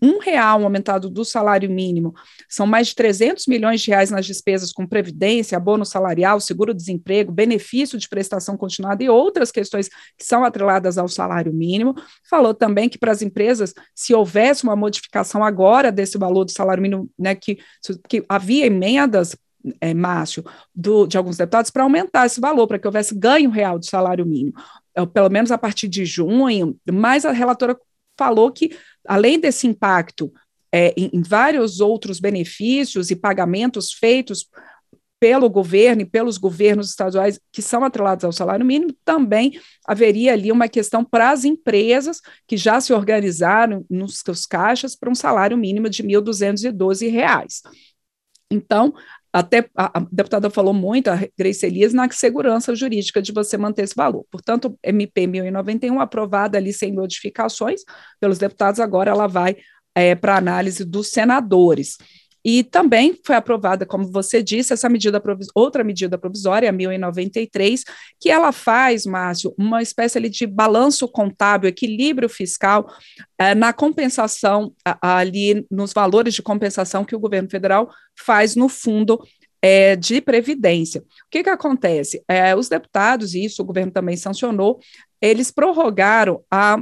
um 0.00 0.18
real 0.18 0.64
aumentado 0.64 1.10
do 1.10 1.22
salário 1.22 1.70
mínimo, 1.70 2.14
são 2.48 2.66
mais 2.66 2.88
de 2.88 2.94
300 2.94 3.46
milhões 3.46 3.82
de 3.82 3.90
reais 3.90 4.10
nas 4.10 4.24
despesas 4.24 4.72
com 4.72 4.86
previdência, 4.86 5.58
abono 5.58 5.84
salarial, 5.84 6.40
seguro-desemprego, 6.40 7.30
benefício 7.30 7.98
de 7.98 8.08
prestação 8.08 8.56
continuada 8.56 9.04
e 9.04 9.10
outras 9.10 9.52
questões 9.52 9.90
que 10.16 10.24
são 10.24 10.44
atreladas 10.44 10.96
ao 10.96 11.08
salário 11.08 11.52
mínimo. 11.52 11.94
Falou 12.24 12.54
também 12.54 12.88
que 12.88 12.96
para 12.96 13.12
as 13.12 13.20
empresas, 13.20 13.74
se 13.94 14.14
houvesse 14.14 14.64
uma 14.64 14.74
modificação 14.74 15.44
agora 15.44 15.92
desse 15.92 16.16
valor 16.16 16.46
do 16.46 16.52
salário 16.52 16.82
mínimo, 16.82 17.10
né, 17.18 17.34
que, 17.34 17.58
que 18.08 18.24
havia 18.30 18.64
emendas 18.64 19.36
é, 19.80 19.92
Márcio, 19.92 20.44
do, 20.74 21.06
de 21.06 21.18
alguns 21.18 21.36
deputados 21.36 21.70
para 21.70 21.82
aumentar 21.82 22.24
esse 22.24 22.40
valor, 22.40 22.66
para 22.66 22.78
que 22.78 22.86
houvesse 22.86 23.14
ganho 23.14 23.50
real 23.50 23.78
do 23.78 23.84
salário 23.84 24.24
mínimo, 24.24 24.54
pelo 25.04 25.28
menos 25.28 25.50
a 25.50 25.58
partir 25.58 25.88
de 25.88 26.04
junho, 26.04 26.78
mas 26.90 27.24
a 27.24 27.32
relatora 27.32 27.76
falou 28.16 28.52
que, 28.52 28.70
além 29.06 29.38
desse 29.38 29.66
impacto 29.66 30.32
é, 30.72 30.94
em, 30.96 31.10
em 31.12 31.22
vários 31.22 31.80
outros 31.80 32.20
benefícios 32.20 33.10
e 33.10 33.16
pagamentos 33.16 33.92
feitos 33.92 34.48
pelo 35.18 35.48
governo 35.48 36.02
e 36.02 36.06
pelos 36.06 36.36
governos 36.36 36.90
estaduais 36.90 37.40
que 37.50 37.62
são 37.62 37.82
atrelados 37.82 38.24
ao 38.24 38.32
salário 38.32 38.66
mínimo, 38.66 38.94
também 39.04 39.58
haveria 39.86 40.32
ali 40.32 40.52
uma 40.52 40.68
questão 40.68 41.04
para 41.04 41.30
as 41.30 41.44
empresas 41.44 42.20
que 42.46 42.56
já 42.56 42.80
se 42.80 42.92
organizaram 42.92 43.84
nos 43.88 44.18
seus 44.18 44.44
caixas 44.46 44.94
para 44.94 45.10
um 45.10 45.14
salário 45.14 45.56
mínimo 45.56 45.88
de 45.88 46.02
R$ 46.02 46.08
1.212. 46.08 47.62
Então, 48.50 48.94
até 49.38 49.68
a, 49.76 49.98
a, 49.98 50.06
deputada 50.10 50.48
falou 50.48 50.72
muito, 50.72 51.08
a 51.08 51.20
Grace 51.38 51.66
Elias, 51.66 51.92
na 51.92 52.10
segurança 52.10 52.74
jurídica 52.74 53.20
de 53.20 53.32
você 53.32 53.58
manter 53.58 53.82
esse 53.82 53.94
valor. 53.94 54.24
Portanto, 54.30 54.78
MP 54.82 55.26
1091, 55.26 56.00
aprovada 56.00 56.56
ali 56.56 56.72
sem 56.72 56.90
modificações 56.90 57.82
pelos 58.18 58.38
deputados, 58.38 58.80
agora 58.80 59.10
ela 59.10 59.26
vai 59.26 59.56
é, 59.94 60.14
para 60.14 60.38
análise 60.38 60.86
dos 60.86 61.08
senadores. 61.08 61.98
E 62.48 62.62
também 62.62 63.18
foi 63.24 63.34
aprovada, 63.34 63.84
como 63.84 64.06
você 64.06 64.40
disse, 64.40 64.72
essa 64.72 64.88
medida 64.88 65.20
outra 65.52 65.82
medida 65.82 66.16
provisória, 66.16 66.68
a 66.68 66.72
1093, 66.72 67.82
que 68.20 68.30
ela 68.30 68.52
faz, 68.52 69.04
Márcio, 69.04 69.52
uma 69.58 69.82
espécie 69.82 70.16
ali 70.16 70.28
de 70.28 70.46
balanço 70.46 71.08
contábil, 71.08 71.68
equilíbrio 71.68 72.28
fiscal 72.28 72.88
é, 73.36 73.52
na 73.52 73.72
compensação 73.72 74.72
a, 74.84 75.18
ali 75.18 75.66
nos 75.68 75.92
valores 75.92 76.34
de 76.34 76.40
compensação 76.42 77.04
que 77.04 77.16
o 77.16 77.18
governo 77.18 77.50
federal 77.50 77.90
faz 78.14 78.54
no 78.54 78.68
fundo 78.68 79.20
é, 79.60 79.96
de 79.96 80.20
previdência. 80.20 81.00
O 81.00 81.04
que, 81.28 81.42
que 81.42 81.50
acontece? 81.50 82.22
É, 82.28 82.54
os 82.54 82.68
deputados, 82.68 83.34
e 83.34 83.44
isso 83.44 83.60
o 83.60 83.66
governo 83.66 83.90
também 83.90 84.16
sancionou, 84.16 84.78
eles 85.20 85.50
prorrogaram 85.50 86.44
a 86.48 86.80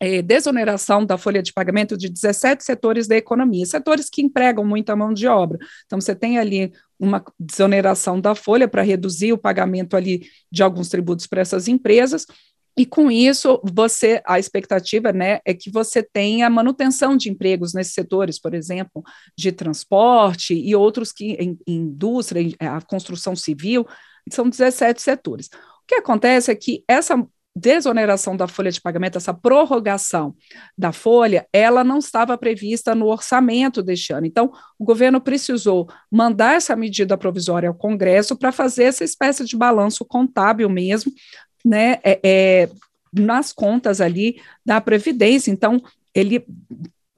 é, 0.00 0.22
desoneração 0.22 1.04
da 1.04 1.18
folha 1.18 1.42
de 1.42 1.52
pagamento 1.52 1.96
de 1.96 2.08
17 2.08 2.64
setores 2.64 3.06
da 3.06 3.16
economia, 3.16 3.66
setores 3.66 4.08
que 4.08 4.22
empregam 4.22 4.64
muita 4.64 4.96
mão 4.96 5.12
de 5.12 5.28
obra. 5.28 5.58
Então, 5.84 6.00
você 6.00 6.14
tem 6.14 6.38
ali 6.38 6.72
uma 6.98 7.22
desoneração 7.38 8.20
da 8.20 8.34
folha 8.34 8.66
para 8.66 8.82
reduzir 8.82 9.32
o 9.32 9.38
pagamento 9.38 9.96
ali 9.96 10.22
de 10.50 10.62
alguns 10.62 10.88
tributos 10.88 11.26
para 11.26 11.42
essas 11.42 11.68
empresas, 11.68 12.26
e 12.76 12.86
com 12.86 13.10
isso, 13.10 13.60
você, 13.62 14.22
a 14.24 14.38
expectativa, 14.38 15.12
né, 15.12 15.40
é 15.44 15.52
que 15.52 15.70
você 15.70 16.02
tenha 16.02 16.48
manutenção 16.48 17.16
de 17.16 17.28
empregos 17.28 17.74
nesses 17.74 17.92
setores, 17.92 18.40
por 18.40 18.54
exemplo, 18.54 19.02
de 19.36 19.52
transporte 19.52 20.54
e 20.54 20.74
outros 20.74 21.12
que 21.12 21.32
em, 21.32 21.58
em 21.66 21.76
indústria, 21.76 22.42
a 22.58 22.80
construção 22.80 23.34
civil, 23.36 23.86
são 24.30 24.48
17 24.48 25.02
setores. 25.02 25.48
O 25.48 25.86
que 25.86 25.96
acontece 25.96 26.50
é 26.50 26.54
que 26.54 26.84
essa 26.88 27.22
desoneração 27.54 28.36
da 28.36 28.46
folha 28.46 28.70
de 28.70 28.80
pagamento, 28.80 29.18
essa 29.18 29.34
prorrogação 29.34 30.34
da 30.78 30.92
folha, 30.92 31.46
ela 31.52 31.82
não 31.82 31.98
estava 31.98 32.38
prevista 32.38 32.94
no 32.94 33.06
orçamento 33.06 33.82
deste 33.82 34.12
ano. 34.12 34.26
Então, 34.26 34.52
o 34.78 34.84
governo 34.84 35.20
precisou 35.20 35.88
mandar 36.10 36.54
essa 36.54 36.76
medida 36.76 37.18
provisória 37.18 37.68
ao 37.68 37.74
Congresso 37.74 38.36
para 38.36 38.52
fazer 38.52 38.84
essa 38.84 39.04
espécie 39.04 39.44
de 39.44 39.56
balanço 39.56 40.04
contábil 40.04 40.68
mesmo, 40.68 41.12
né, 41.64 41.98
é, 42.04 42.20
é, 42.22 42.70
nas 43.12 43.52
contas 43.52 44.00
ali 44.00 44.40
da 44.64 44.80
Previdência. 44.80 45.50
Então, 45.50 45.82
ele 46.14 46.44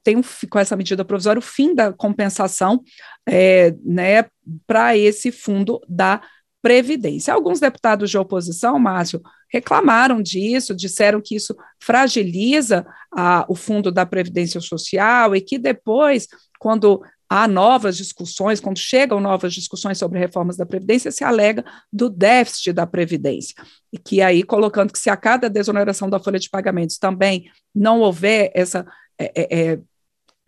tem 0.02 0.16
um, 0.16 0.22
com 0.50 0.58
essa 0.58 0.76
medida 0.76 1.04
provisória 1.04 1.38
o 1.38 1.42
fim 1.42 1.74
da 1.74 1.92
compensação 1.92 2.82
é, 3.26 3.74
né, 3.84 4.24
para 4.66 4.96
esse 4.96 5.30
fundo 5.30 5.80
da 5.88 6.22
Previdência. 6.62 7.34
Alguns 7.34 7.60
deputados 7.60 8.08
de 8.08 8.16
oposição, 8.16 8.78
Márcio, 8.78 9.20
reclamaram 9.52 10.22
disso, 10.22 10.74
disseram 10.74 11.20
que 11.20 11.36
isso 11.36 11.54
fragiliza 11.78 12.86
a, 13.14 13.44
o 13.48 13.54
fundo 13.54 13.92
da 13.92 14.06
Previdência 14.06 14.60
Social 14.60 15.36
e 15.36 15.40
que 15.40 15.58
depois, 15.58 16.26
quando 16.58 17.02
há 17.28 17.46
novas 17.46 17.96
discussões, 17.96 18.60
quando 18.60 18.78
chegam 18.78 19.20
novas 19.20 19.52
discussões 19.52 19.98
sobre 19.98 20.18
reformas 20.18 20.56
da 20.56 20.64
Previdência, 20.64 21.10
se 21.10 21.22
alega 21.22 21.64
do 21.92 22.08
déficit 22.08 22.72
da 22.72 22.86
Previdência. 22.86 23.54
E 23.92 23.98
que 23.98 24.22
aí, 24.22 24.42
colocando 24.42 24.92
que 24.92 24.98
se 24.98 25.10
a 25.10 25.16
cada 25.16 25.50
desoneração 25.50 26.08
da 26.08 26.18
folha 26.18 26.38
de 26.38 26.48
pagamentos 26.48 26.98
também 26.98 27.50
não 27.74 28.00
houver 28.00 28.50
essa. 28.54 28.86
É, 29.18 29.32
é, 29.34 29.72
é 29.72 29.78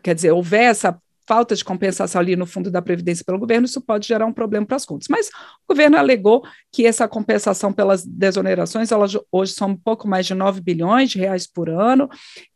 quer 0.03 0.15
dizer, 0.15 0.33
houver 0.33 0.65
essa 0.65 1.01
falta 1.27 1.57
de 1.57 1.65
compensação 1.65 2.21
ali 2.21 2.37
no 2.37 2.47
fundo 2.47 2.71
da 2.71 2.83
Previdência 2.83 3.25
pelo 3.25 3.39
governo, 3.39 3.67
isso 3.67 3.81
pode 3.81 4.07
gerar 4.07 4.27
um 4.27 4.33
problema 4.33 4.67
para 4.67 4.77
as 4.77 4.85
contas. 4.85 5.09
Mas 5.09 5.29
o 5.29 5.73
governo 5.73 5.97
alegou 5.97 6.45
que 6.73 6.87
essa 6.87 7.09
compensação 7.09 7.73
pelas 7.73 8.05
desonerações, 8.05 8.93
elas 8.93 9.17
hoje 9.33 9.53
são 9.53 9.71
um 9.71 9.77
pouco 9.77 10.07
mais 10.07 10.27
de 10.27 10.35
9 10.35 10.61
bilhões 10.61 11.11
de 11.11 11.19
reais 11.19 11.47
por 11.47 11.69
ano, 11.69 12.09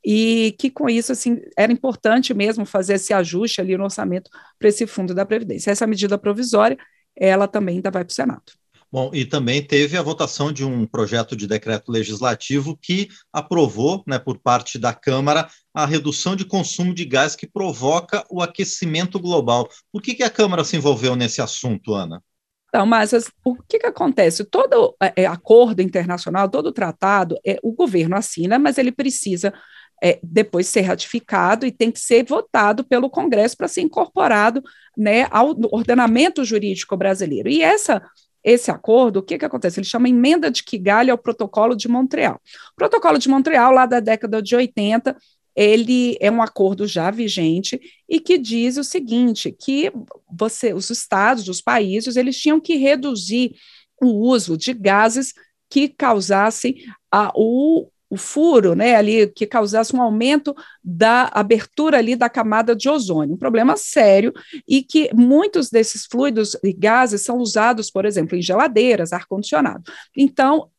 e 0.04 0.54
que 0.58 0.70
com 0.70 0.88
isso, 0.88 1.12
assim, 1.12 1.40
era 1.56 1.72
importante 1.72 2.32
mesmo 2.34 2.64
fazer 2.64 2.94
esse 2.94 3.12
ajuste 3.12 3.60
ali 3.60 3.76
no 3.76 3.84
orçamento 3.84 4.30
para 4.58 4.68
esse 4.68 4.86
fundo 4.86 5.14
da 5.14 5.24
Previdência. 5.24 5.70
Essa 5.70 5.86
medida 5.86 6.18
provisória, 6.18 6.78
ela 7.16 7.48
também 7.48 7.76
ainda 7.76 7.90
vai 7.90 8.04
para 8.04 8.12
o 8.12 8.14
Senado. 8.14 8.42
Bom, 8.90 9.10
e 9.12 9.26
também 9.26 9.62
teve 9.62 9.98
a 9.98 10.02
votação 10.02 10.50
de 10.50 10.64
um 10.64 10.86
projeto 10.86 11.36
de 11.36 11.46
decreto 11.46 11.92
legislativo 11.92 12.74
que 12.80 13.08
aprovou, 13.30 14.02
né, 14.06 14.18
por 14.18 14.38
parte 14.38 14.78
da 14.78 14.94
Câmara, 14.94 15.46
a 15.78 15.86
redução 15.86 16.34
de 16.34 16.44
consumo 16.44 16.92
de 16.92 17.04
gás 17.04 17.36
que 17.36 17.46
provoca 17.46 18.24
o 18.28 18.42
aquecimento 18.42 19.20
global. 19.20 19.68
Por 19.92 20.02
que, 20.02 20.12
que 20.12 20.24
a 20.24 20.30
Câmara 20.30 20.64
se 20.64 20.76
envolveu 20.76 21.14
nesse 21.14 21.40
assunto, 21.40 21.94
Ana? 21.94 22.20
Então, 22.68 22.84
mas 22.84 23.12
o 23.44 23.54
que, 23.62 23.78
que 23.78 23.86
acontece? 23.86 24.44
Todo 24.44 24.96
é, 25.00 25.22
é, 25.22 25.26
acordo 25.26 25.80
internacional, 25.80 26.48
todo 26.48 26.72
tratado, 26.72 27.36
é, 27.46 27.60
o 27.62 27.72
governo 27.72 28.16
assina, 28.16 28.58
mas 28.58 28.76
ele 28.76 28.90
precisa 28.90 29.54
é, 30.02 30.18
depois 30.20 30.66
ser 30.66 30.80
ratificado 30.80 31.64
e 31.64 31.70
tem 31.70 31.92
que 31.92 32.00
ser 32.00 32.24
votado 32.24 32.82
pelo 32.82 33.08
Congresso 33.08 33.56
para 33.56 33.68
ser 33.68 33.82
incorporado 33.82 34.60
né, 34.96 35.28
ao 35.30 35.50
ordenamento 35.70 36.44
jurídico 36.44 36.96
brasileiro. 36.96 37.48
E 37.48 37.62
essa 37.62 38.02
esse 38.42 38.70
acordo, 38.70 39.18
o 39.18 39.22
que, 39.22 39.36
que 39.36 39.44
acontece? 39.44 39.78
Ele 39.78 39.86
chama 39.86 40.08
emenda 40.08 40.50
de 40.50 40.62
Kigali 40.62 41.10
ao 41.10 41.18
Protocolo 41.18 41.74
de 41.74 41.88
Montreal. 41.88 42.40
O 42.72 42.76
Protocolo 42.76 43.18
de 43.18 43.28
Montreal, 43.28 43.72
lá 43.72 43.84
da 43.84 44.00
década 44.00 44.40
de 44.40 44.54
80, 44.54 45.16
ele 45.58 46.16
é 46.20 46.30
um 46.30 46.40
acordo 46.40 46.86
já 46.86 47.10
vigente 47.10 47.80
e 48.08 48.20
que 48.20 48.38
diz 48.38 48.76
o 48.76 48.84
seguinte, 48.84 49.50
que 49.50 49.92
você, 50.32 50.72
os 50.72 50.88
estados, 50.88 51.48
os 51.48 51.60
países, 51.60 52.14
eles 52.14 52.40
tinham 52.40 52.60
que 52.60 52.76
reduzir 52.76 53.56
o 54.00 54.06
uso 54.06 54.56
de 54.56 54.72
gases 54.72 55.34
que 55.68 55.88
causassem 55.88 56.76
a, 57.10 57.32
o, 57.34 57.90
o 58.08 58.16
furo, 58.16 58.76
né, 58.76 58.94
ali 58.94 59.26
que 59.32 59.46
causasse 59.46 59.96
um 59.96 60.00
aumento 60.00 60.54
da 60.82 61.28
abertura 61.34 61.98
ali 61.98 62.14
da 62.14 62.28
camada 62.28 62.76
de 62.76 62.88
ozônio, 62.88 63.34
um 63.34 63.38
problema 63.38 63.76
sério 63.76 64.32
e 64.66 64.80
que 64.80 65.10
muitos 65.12 65.70
desses 65.70 66.06
fluidos 66.06 66.56
e 66.62 66.72
gases 66.72 67.22
são 67.22 67.38
usados, 67.38 67.90
por 67.90 68.04
exemplo, 68.04 68.38
em 68.38 68.42
geladeiras, 68.42 69.12
ar 69.12 69.26
condicionado. 69.26 69.82
Então, 70.16 70.70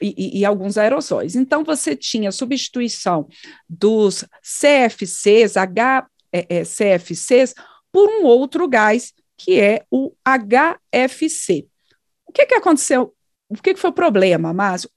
e, 0.00 0.40
e, 0.40 0.44
alguns 0.44 0.76
aerossóis. 0.76 1.34
Então, 1.34 1.64
você 1.64 1.96
tinha 1.96 2.30
substituição 2.30 3.28
dos 3.68 4.24
CFCs, 4.42 5.54
HCFCs, 5.56 7.54
por 7.90 8.08
um 8.08 8.24
outro 8.24 8.68
gás, 8.68 9.12
que 9.36 9.58
é 9.58 9.84
o 9.90 10.12
HFC. 10.24 11.66
O 12.26 12.32
que, 12.32 12.46
que 12.46 12.54
aconteceu? 12.54 13.14
O 13.48 13.54
que, 13.54 13.74
que 13.74 13.80
foi 13.80 13.90
o 13.90 13.94
problema, 13.94 14.52
Márcio? 14.52 14.90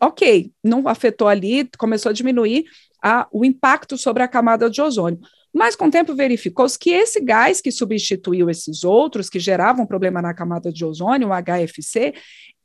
ok, 0.00 0.52
não 0.62 0.86
afetou 0.88 1.28
ali, 1.28 1.68
começou 1.78 2.10
a 2.10 2.12
diminuir 2.12 2.64
a, 3.02 3.26
o 3.30 3.44
impacto 3.44 3.96
sobre 3.96 4.22
a 4.22 4.28
camada 4.28 4.68
de 4.70 4.80
ozônio. 4.80 5.20
Mas 5.52 5.74
com 5.74 5.86
o 5.86 5.90
tempo 5.90 6.14
verificou-se 6.14 6.78
que 6.78 6.90
esse 6.90 7.20
gás 7.20 7.60
que 7.60 7.70
substituiu 7.70 8.50
esses 8.50 8.84
outros, 8.84 9.30
que 9.30 9.40
geravam 9.40 9.86
problema 9.86 10.20
na 10.20 10.34
camada 10.34 10.70
de 10.70 10.84
ozônio, 10.84 11.28
o 11.28 11.32
HFC, 11.32 12.14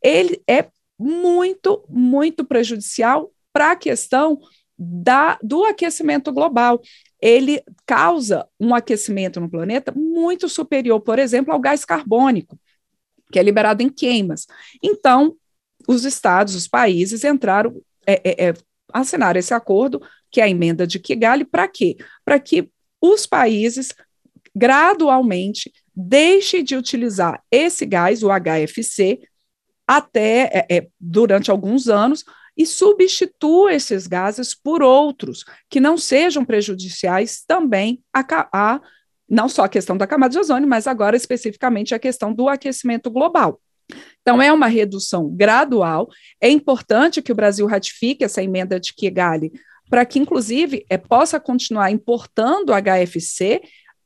ele 0.03 0.41
é 0.47 0.67
muito, 1.01 1.83
muito 1.89 2.45
prejudicial 2.45 3.31
para 3.51 3.71
a 3.71 3.75
questão 3.75 4.39
da, 4.77 5.37
do 5.41 5.65
aquecimento 5.65 6.31
global. 6.31 6.79
Ele 7.19 7.61
causa 7.85 8.47
um 8.59 8.73
aquecimento 8.73 9.39
no 9.39 9.49
planeta 9.49 9.91
muito 9.95 10.47
superior, 10.47 10.99
por 11.01 11.17
exemplo, 11.17 11.51
ao 11.51 11.59
gás 11.59 11.83
carbônico, 11.83 12.57
que 13.31 13.39
é 13.39 13.43
liberado 13.43 13.81
em 13.81 13.89
queimas. 13.89 14.45
Então, 14.83 15.35
os 15.87 16.05
estados, 16.05 16.55
os 16.55 16.67
países 16.67 17.23
entraram, 17.23 17.81
é, 18.05 18.21
é, 18.23 18.49
é, 18.49 18.53
assinaram 18.93 19.39
esse 19.39 19.53
acordo 19.53 20.01
que 20.29 20.39
é 20.39 20.45
a 20.45 20.49
emenda 20.49 20.87
de 20.87 20.99
Kigali, 20.99 21.43
para 21.43 21.67
quê? 21.67 21.97
Para 22.23 22.39
que 22.39 22.69
os 23.01 23.25
países 23.25 23.93
gradualmente 24.55 25.71
deixem 25.95 26.63
de 26.63 26.75
utilizar 26.75 27.43
esse 27.51 27.85
gás, 27.85 28.23
o 28.23 28.29
HFC, 28.29 29.19
até 29.97 30.49
é, 30.53 30.77
é, 30.77 30.87
durante 30.97 31.51
alguns 31.51 31.89
anos 31.89 32.23
e 32.55 32.65
substitua 32.65 33.73
esses 33.73 34.07
gases 34.07 34.55
por 34.55 34.81
outros 34.81 35.43
que 35.69 35.81
não 35.81 35.97
sejam 35.97 36.45
prejudiciais 36.45 37.43
também 37.45 38.01
a, 38.13 38.25
a 38.53 38.81
não 39.29 39.49
só 39.49 39.65
a 39.65 39.69
questão 39.69 39.97
da 39.97 40.07
camada 40.07 40.31
de 40.31 40.39
ozônio, 40.39 40.67
mas 40.67 40.87
agora 40.87 41.17
especificamente 41.17 41.93
a 41.93 41.99
questão 41.99 42.33
do 42.33 42.47
aquecimento 42.47 43.11
global. 43.11 43.59
Então, 44.21 44.41
é 44.41 44.51
uma 44.53 44.67
redução 44.67 45.29
gradual. 45.29 46.07
É 46.39 46.49
importante 46.49 47.21
que 47.21 47.31
o 47.31 47.35
Brasil 47.35 47.67
ratifique 47.67 48.23
essa 48.23 48.41
emenda 48.41 48.79
de 48.79 48.93
Kigali 48.93 49.51
para 49.89 50.05
que, 50.05 50.19
inclusive, 50.19 50.85
é, 50.89 50.97
possa 50.97 51.37
continuar 51.37 51.91
importando 51.91 52.71
HFC 52.71 53.61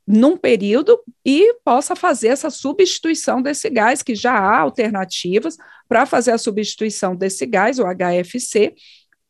num 0.06 0.36
período 0.36 0.98
e 1.24 1.54
possa 1.64 1.96
fazer 1.96 2.28
essa 2.28 2.48
substituição 2.48 3.42
desse 3.42 3.68
gás, 3.68 4.02
que 4.02 4.14
já 4.14 4.32
há 4.32 4.60
alternativas 4.60 5.56
para 5.88 6.06
fazer 6.06 6.30
a 6.30 6.38
substituição 6.38 7.16
desse 7.16 7.44
gás, 7.44 7.78
o 7.78 7.84
HFC, 7.84 8.74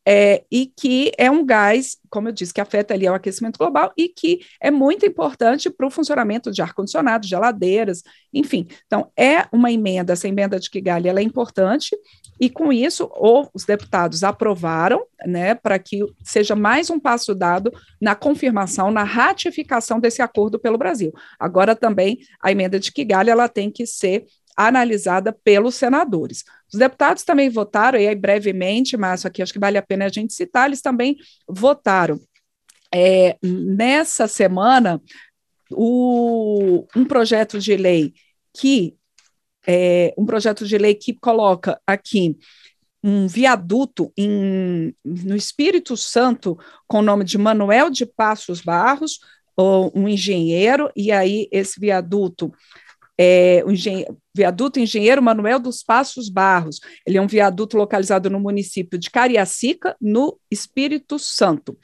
é, 0.09 0.45
e 0.49 0.67
que 0.67 1.11
é 1.17 1.29
um 1.29 1.45
gás, 1.45 1.97
como 2.09 2.29
eu 2.29 2.31
disse, 2.31 2.53
que 2.53 2.61
afeta 2.61 2.93
ali 2.93 3.09
o 3.09 3.13
aquecimento 3.13 3.57
global 3.57 3.91
e 3.97 4.07
que 4.07 4.39
é 4.61 4.71
muito 4.71 5.05
importante 5.05 5.69
para 5.69 5.85
o 5.85 5.91
funcionamento 5.91 6.49
de 6.49 6.61
ar-condicionado, 6.61 7.27
geladeiras, 7.27 8.03
enfim. 8.33 8.65
Então, 8.85 9.11
é 9.17 9.45
uma 9.51 9.69
emenda, 9.69 10.13
essa 10.13 10.25
emenda 10.25 10.57
de 10.61 10.69
Kigali, 10.69 11.09
ela 11.09 11.19
é 11.19 11.23
importante, 11.23 11.93
e 12.39 12.49
com 12.49 12.71
isso, 12.71 13.09
ou 13.15 13.49
os 13.53 13.65
deputados 13.65 14.23
aprovaram, 14.23 15.03
né, 15.25 15.55
para 15.55 15.77
que 15.77 15.99
seja 16.23 16.55
mais 16.55 16.89
um 16.89 17.01
passo 17.01 17.35
dado 17.35 17.69
na 17.99 18.15
confirmação, 18.15 18.89
na 18.89 19.03
ratificação 19.03 19.99
desse 19.99 20.21
acordo 20.21 20.57
pelo 20.57 20.77
Brasil. 20.77 21.11
Agora 21.37 21.75
também 21.75 22.19
a 22.41 22.49
emenda 22.49 22.79
de 22.79 22.93
Kigali, 22.93 23.29
ela 23.29 23.49
tem 23.49 23.69
que 23.69 23.85
ser 23.85 24.25
analisada 24.57 25.31
pelos 25.31 25.75
senadores. 25.75 26.43
Os 26.73 26.79
deputados 26.79 27.23
também 27.23 27.49
votaram, 27.49 27.99
e 27.99 28.07
aí 28.07 28.15
brevemente, 28.15 28.97
Márcio, 28.97 29.27
aqui 29.27 29.41
acho 29.41 29.53
que 29.53 29.59
vale 29.59 29.77
a 29.77 29.83
pena 29.83 30.05
a 30.05 30.09
gente 30.09 30.33
citar, 30.33 30.67
eles 30.67 30.81
também 30.81 31.15
votaram. 31.47 32.19
É, 32.93 33.37
nessa 33.43 34.27
semana, 34.27 34.99
o, 35.71 36.85
um 36.95 37.05
projeto 37.05 37.59
de 37.59 37.77
lei 37.77 38.13
que 38.57 38.95
é, 39.67 40.13
um 40.17 40.25
projeto 40.25 40.65
de 40.65 40.77
lei 40.77 40.95
que 40.95 41.13
coloca 41.13 41.79
aqui 41.85 42.37
um 43.03 43.27
viaduto 43.27 44.11
em, 44.17 44.95
no 45.05 45.35
Espírito 45.35 45.95
Santo 45.95 46.57
com 46.87 46.99
o 46.99 47.03
nome 47.03 47.23
de 47.23 47.37
Manuel 47.37 47.89
de 47.89 48.05
Passos 48.05 48.61
Barros, 48.61 49.19
um 49.93 50.07
engenheiro, 50.07 50.91
e 50.95 51.11
aí 51.11 51.47
esse 51.51 51.79
viaduto 51.79 52.53
é, 53.17 53.63
o 53.65 53.71
viaduto 54.37 54.79
Engenheiro 54.79 55.21
Manuel 55.21 55.59
dos 55.59 55.83
Passos 55.83 56.29
Barros. 56.29 56.79
Ele 57.05 57.17
é 57.17 57.21
um 57.21 57.27
viaduto 57.27 57.75
localizado 57.75 58.29
no 58.29 58.39
município 58.39 58.97
de 58.97 59.09
Cariacica, 59.09 59.95
no 59.99 60.39
Espírito 60.49 61.17
Santo. 61.19 61.77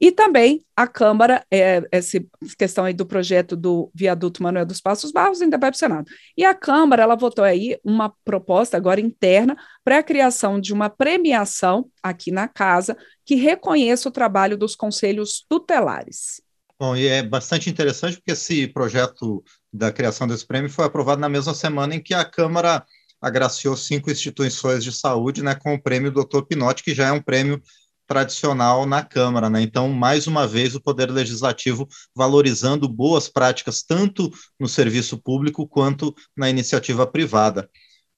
E 0.00 0.10
também 0.10 0.64
a 0.74 0.86
Câmara, 0.86 1.44
é, 1.50 1.82
essa 1.92 2.18
questão 2.56 2.86
aí 2.86 2.94
do 2.94 3.04
projeto 3.04 3.54
do 3.54 3.90
viaduto 3.94 4.42
Manuel 4.42 4.64
dos 4.64 4.80
Passos 4.80 5.12
Barros 5.12 5.42
ainda 5.42 5.58
vai 5.58 5.70
para 5.70 5.76
o 5.76 5.78
Senado. 5.78 6.10
E 6.34 6.42
a 6.42 6.54
Câmara, 6.54 7.02
ela 7.02 7.14
votou 7.14 7.44
aí 7.44 7.78
uma 7.84 8.10
proposta 8.24 8.78
agora 8.78 8.98
interna 8.98 9.54
para 9.84 9.98
a 9.98 10.02
criação 10.02 10.58
de 10.58 10.72
uma 10.72 10.88
premiação 10.88 11.90
aqui 12.02 12.30
na 12.30 12.48
casa 12.48 12.96
que 13.26 13.34
reconheça 13.34 14.08
o 14.08 14.12
trabalho 14.12 14.56
dos 14.56 14.74
conselhos 14.74 15.44
tutelares. 15.46 16.40
Bom, 16.78 16.96
e 16.96 17.06
é 17.06 17.22
bastante 17.22 17.68
interessante 17.68 18.16
porque 18.16 18.32
esse 18.32 18.66
projeto 18.68 19.44
da 19.72 19.92
criação 19.92 20.26
desse 20.26 20.46
prêmio 20.46 20.70
foi 20.70 20.84
aprovado 20.84 21.20
na 21.20 21.28
mesma 21.28 21.54
semana 21.54 21.94
em 21.94 22.02
que 22.02 22.14
a 22.14 22.24
Câmara 22.24 22.84
agraciou 23.20 23.76
cinco 23.76 24.10
instituições 24.10 24.82
de 24.82 24.92
saúde 24.92 25.42
né, 25.42 25.54
com 25.54 25.74
o 25.74 25.82
prêmio 25.82 26.10
Dr. 26.10 26.42
Pinotti, 26.48 26.82
que 26.82 26.94
já 26.94 27.08
é 27.08 27.12
um 27.12 27.22
prêmio 27.22 27.62
tradicional 28.06 28.86
na 28.86 29.04
Câmara. 29.04 29.48
Né? 29.48 29.62
Então, 29.62 29.88
mais 29.88 30.26
uma 30.26 30.46
vez, 30.46 30.74
o 30.74 30.80
Poder 30.80 31.10
Legislativo 31.10 31.86
valorizando 32.16 32.88
boas 32.88 33.28
práticas, 33.28 33.82
tanto 33.82 34.30
no 34.58 34.66
serviço 34.66 35.16
público 35.18 35.68
quanto 35.68 36.14
na 36.36 36.50
iniciativa 36.50 37.06
privada. 37.06 37.70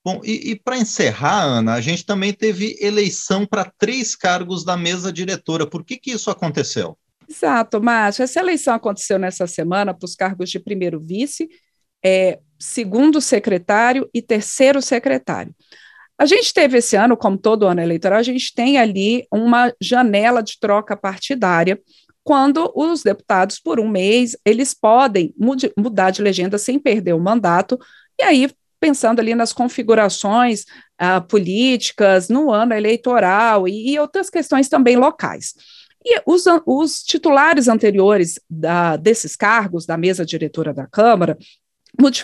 Bom, 0.04 0.20
e, 0.24 0.52
e 0.52 0.56
para 0.56 0.78
encerrar, 0.78 1.42
Ana, 1.42 1.74
a 1.74 1.80
gente 1.80 2.06
também 2.06 2.32
teve 2.32 2.76
eleição 2.80 3.46
para 3.46 3.70
três 3.78 4.16
cargos 4.16 4.64
da 4.64 4.76
mesa 4.76 5.12
diretora. 5.12 5.66
Por 5.66 5.84
que, 5.84 5.96
que 5.96 6.10
isso 6.10 6.30
aconteceu? 6.30 6.98
Exato, 7.28 7.82
Márcio. 7.82 8.22
Essa 8.22 8.40
eleição 8.40 8.74
aconteceu 8.74 9.18
nessa 9.18 9.46
semana 9.46 9.94
para 9.94 10.04
os 10.04 10.14
cargos 10.14 10.50
de 10.50 10.58
primeiro 10.58 11.00
vice, 11.00 11.48
é, 12.04 12.38
segundo 12.58 13.20
secretário 13.20 14.08
e 14.12 14.20
terceiro 14.20 14.82
secretário. 14.82 15.54
A 16.18 16.26
gente 16.26 16.52
teve 16.52 16.78
esse 16.78 16.94
ano, 16.94 17.16
como 17.16 17.36
todo 17.36 17.66
ano 17.66 17.80
eleitoral, 17.80 18.18
a 18.18 18.22
gente 18.22 18.54
tem 18.54 18.78
ali 18.78 19.26
uma 19.32 19.72
janela 19.80 20.42
de 20.42 20.58
troca 20.60 20.96
partidária, 20.96 21.80
quando 22.24 22.72
os 22.76 23.02
deputados, 23.02 23.58
por 23.58 23.80
um 23.80 23.88
mês, 23.88 24.36
eles 24.44 24.72
podem 24.72 25.34
mudar 25.76 26.10
de 26.10 26.22
legenda 26.22 26.56
sem 26.58 26.78
perder 26.78 27.14
o 27.14 27.20
mandato, 27.20 27.78
e 28.20 28.22
aí 28.22 28.48
pensando 28.78 29.20
ali 29.20 29.34
nas 29.34 29.52
configurações 29.52 30.64
uh, 31.00 31.22
políticas 31.28 32.28
no 32.28 32.52
ano 32.52 32.74
eleitoral 32.74 33.68
e, 33.68 33.92
e 33.92 33.98
outras 33.98 34.28
questões 34.28 34.68
também 34.68 34.96
locais. 34.96 35.54
E 36.04 36.20
os, 36.26 36.44
os 36.66 37.02
titulares 37.02 37.68
anteriores 37.68 38.38
da, 38.48 38.96
desses 38.96 39.36
cargos, 39.36 39.86
da 39.86 39.96
mesa 39.96 40.24
diretora 40.24 40.74
da 40.74 40.86
Câmara, 40.86 41.38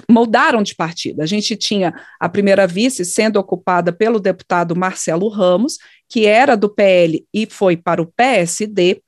mudaram 0.08 0.62
de 0.62 0.74
partido. 0.74 1.20
A 1.20 1.26
gente 1.26 1.56
tinha 1.56 1.94
a 2.18 2.28
primeira 2.28 2.66
vice 2.66 3.04
sendo 3.04 3.38
ocupada 3.38 3.92
pelo 3.92 4.18
deputado 4.18 4.74
Marcelo 4.74 5.28
Ramos, 5.28 5.78
que 6.08 6.26
era 6.26 6.56
do 6.56 6.68
PL 6.68 7.26
e 7.32 7.46
foi 7.46 7.76
para 7.76 8.00
o 8.00 8.06
PSD 8.06 9.02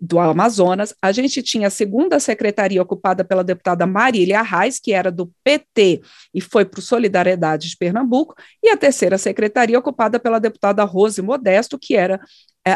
do 0.00 0.18
Amazonas. 0.18 0.94
A 1.00 1.10
gente 1.10 1.42
tinha 1.42 1.68
a 1.68 1.70
segunda 1.70 2.20
secretaria 2.20 2.80
ocupada 2.80 3.24
pela 3.24 3.42
deputada 3.42 3.86
Marília 3.86 4.40
Arraes, 4.40 4.78
que 4.78 4.92
era 4.92 5.10
do 5.10 5.32
PT 5.42 6.02
e 6.32 6.40
foi 6.40 6.64
para 6.64 6.78
o 6.78 6.82
Solidariedade 6.82 7.68
de 7.68 7.76
Pernambuco, 7.76 8.34
e 8.62 8.68
a 8.68 8.76
terceira 8.76 9.18
secretaria 9.18 9.78
ocupada 9.78 10.20
pela 10.20 10.38
deputada 10.38 10.84
Rose 10.84 11.20
Modesto, 11.22 11.78
que 11.78 11.96
era 11.96 12.20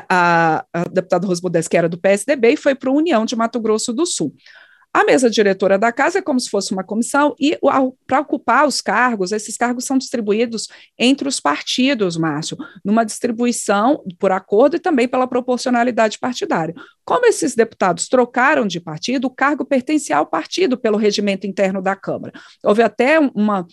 a, 0.09 0.65
a 0.73 0.85
deputada 0.85 1.27
Rose 1.27 1.43
Modesto, 1.43 1.71
que 1.71 1.77
era 1.77 1.89
do 1.89 1.99
PSDB, 1.99 2.53
e 2.53 2.57
foi 2.57 2.75
para 2.75 2.91
a 2.91 2.95
União 2.95 3.25
de 3.25 3.35
Mato 3.35 3.61
Grosso 3.61 3.93
do 3.93 4.07
Sul. 4.07 4.35
A 4.93 5.05
mesa 5.05 5.31
diretora 5.31 5.79
da 5.79 5.93
casa 5.93 6.19
é 6.19 6.23
como 6.23 6.41
se 6.41 6.51
fosse 6.51 6.73
uma 6.73 6.83
comissão, 6.83 7.35
e 7.39 7.57
para 8.07 8.21
ocupar 8.21 8.67
os 8.67 8.81
cargos, 8.81 9.31
esses 9.31 9.57
cargos 9.57 9.85
são 9.85 9.97
distribuídos 9.97 10.67
entre 10.99 11.29
os 11.29 11.39
partidos, 11.39 12.17
Márcio, 12.17 12.57
numa 12.85 13.05
distribuição 13.05 14.03
por 14.19 14.33
acordo 14.33 14.75
e 14.75 14.81
também 14.81 15.07
pela 15.07 15.29
proporcionalidade 15.29 16.19
partidária. 16.19 16.75
Como 17.05 17.25
esses 17.27 17.55
deputados 17.55 18.09
trocaram 18.09 18.67
de 18.67 18.81
partido, 18.81 19.27
o 19.27 19.31
cargo 19.31 19.65
pertencia 19.65 20.17
ao 20.17 20.27
partido 20.27 20.77
pelo 20.77 20.99
regimento 20.99 21.47
interno 21.47 21.81
da 21.81 21.95
Câmara. 21.95 22.33
Houve 22.65 22.83
até 22.83 23.21
uma 23.21 23.65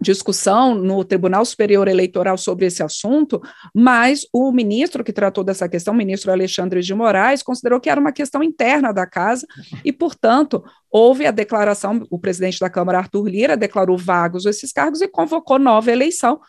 discussão 0.00 0.74
no 0.74 1.04
Tribunal 1.04 1.44
Superior 1.44 1.86
Eleitoral 1.86 2.38
sobre 2.38 2.66
esse 2.66 2.82
assunto, 2.82 3.40
mas 3.74 4.26
o 4.32 4.50
ministro 4.50 5.04
que 5.04 5.12
tratou 5.12 5.44
dessa 5.44 5.68
questão, 5.68 5.92
o 5.92 5.96
ministro 5.96 6.32
Alexandre 6.32 6.80
de 6.80 6.94
Moraes, 6.94 7.42
considerou 7.42 7.80
que 7.80 7.90
era 7.90 8.00
uma 8.00 8.12
questão 8.12 8.42
interna 8.42 8.92
da 8.92 9.06
casa 9.06 9.46
e, 9.84 9.92
portanto, 9.92 10.64
houve 10.90 11.26
a 11.26 11.30
declaração, 11.30 12.06
o 12.10 12.18
presidente 12.18 12.58
da 12.58 12.70
Câmara, 12.70 12.98
Arthur 12.98 13.28
Lira, 13.28 13.56
declarou 13.56 13.98
vagos 13.98 14.46
esses 14.46 14.72
cargos 14.72 15.02
e 15.02 15.08
convocou 15.08 15.58
nova 15.58 15.92
eleição, 15.92 16.40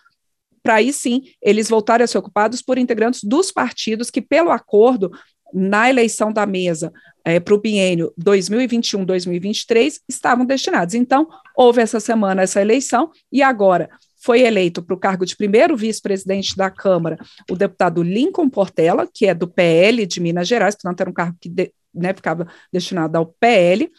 para 0.64 0.76
aí 0.76 0.94
sim 0.94 1.24
eles 1.42 1.70
voltarem 1.70 2.04
a 2.04 2.08
ser 2.08 2.20
ocupados 2.20 2.62
por 2.62 2.78
integrantes 2.78 3.24
dos 3.24 3.52
partidos 3.52 4.10
que, 4.10 4.22
pelo 4.22 4.52
acordo, 4.52 5.12
na 5.54 5.90
eleição 5.90 6.32
da 6.32 6.46
mesa 6.46 6.92
é, 7.24 7.40
para 7.40 7.54
o 7.54 7.60
biênio 7.60 8.14
2021-2023 8.20 10.00
estavam 10.08 10.46
destinados. 10.46 10.96
Então, 10.96 11.28
houve 11.56 11.82
essa 11.82 12.00
semana 12.00 12.42
essa 12.42 12.62
eleição 12.62 13.12
e 13.32 13.42
agora 13.44 13.90
foi 14.24 14.42
eleito 14.42 14.84
para 14.84 14.96
o 14.96 15.00
cargo 15.00 15.26
de 15.26 15.36
primeiro 15.36 15.76
vice-presidente 15.76 16.56
da 16.56 16.70
Câmara 16.70 17.18
o 17.50 17.56
deputado 17.56 18.04
Lincoln 18.04 18.50
Portela, 18.50 19.08
que 19.12 19.26
é 19.26 19.34
do 19.34 19.48
PL 19.48 20.06
de 20.06 20.20
Minas 20.20 20.48
Gerais, 20.48 20.76
portanto, 20.76 21.02
era 21.02 21.10
um 21.10 21.14
cargo 21.14 21.38
que 21.42 21.50
de, 21.50 21.74
né, 21.94 22.14
ficava 22.14 22.48
destinado 22.72 23.18
ao 23.18 23.26
PL. 23.26 23.92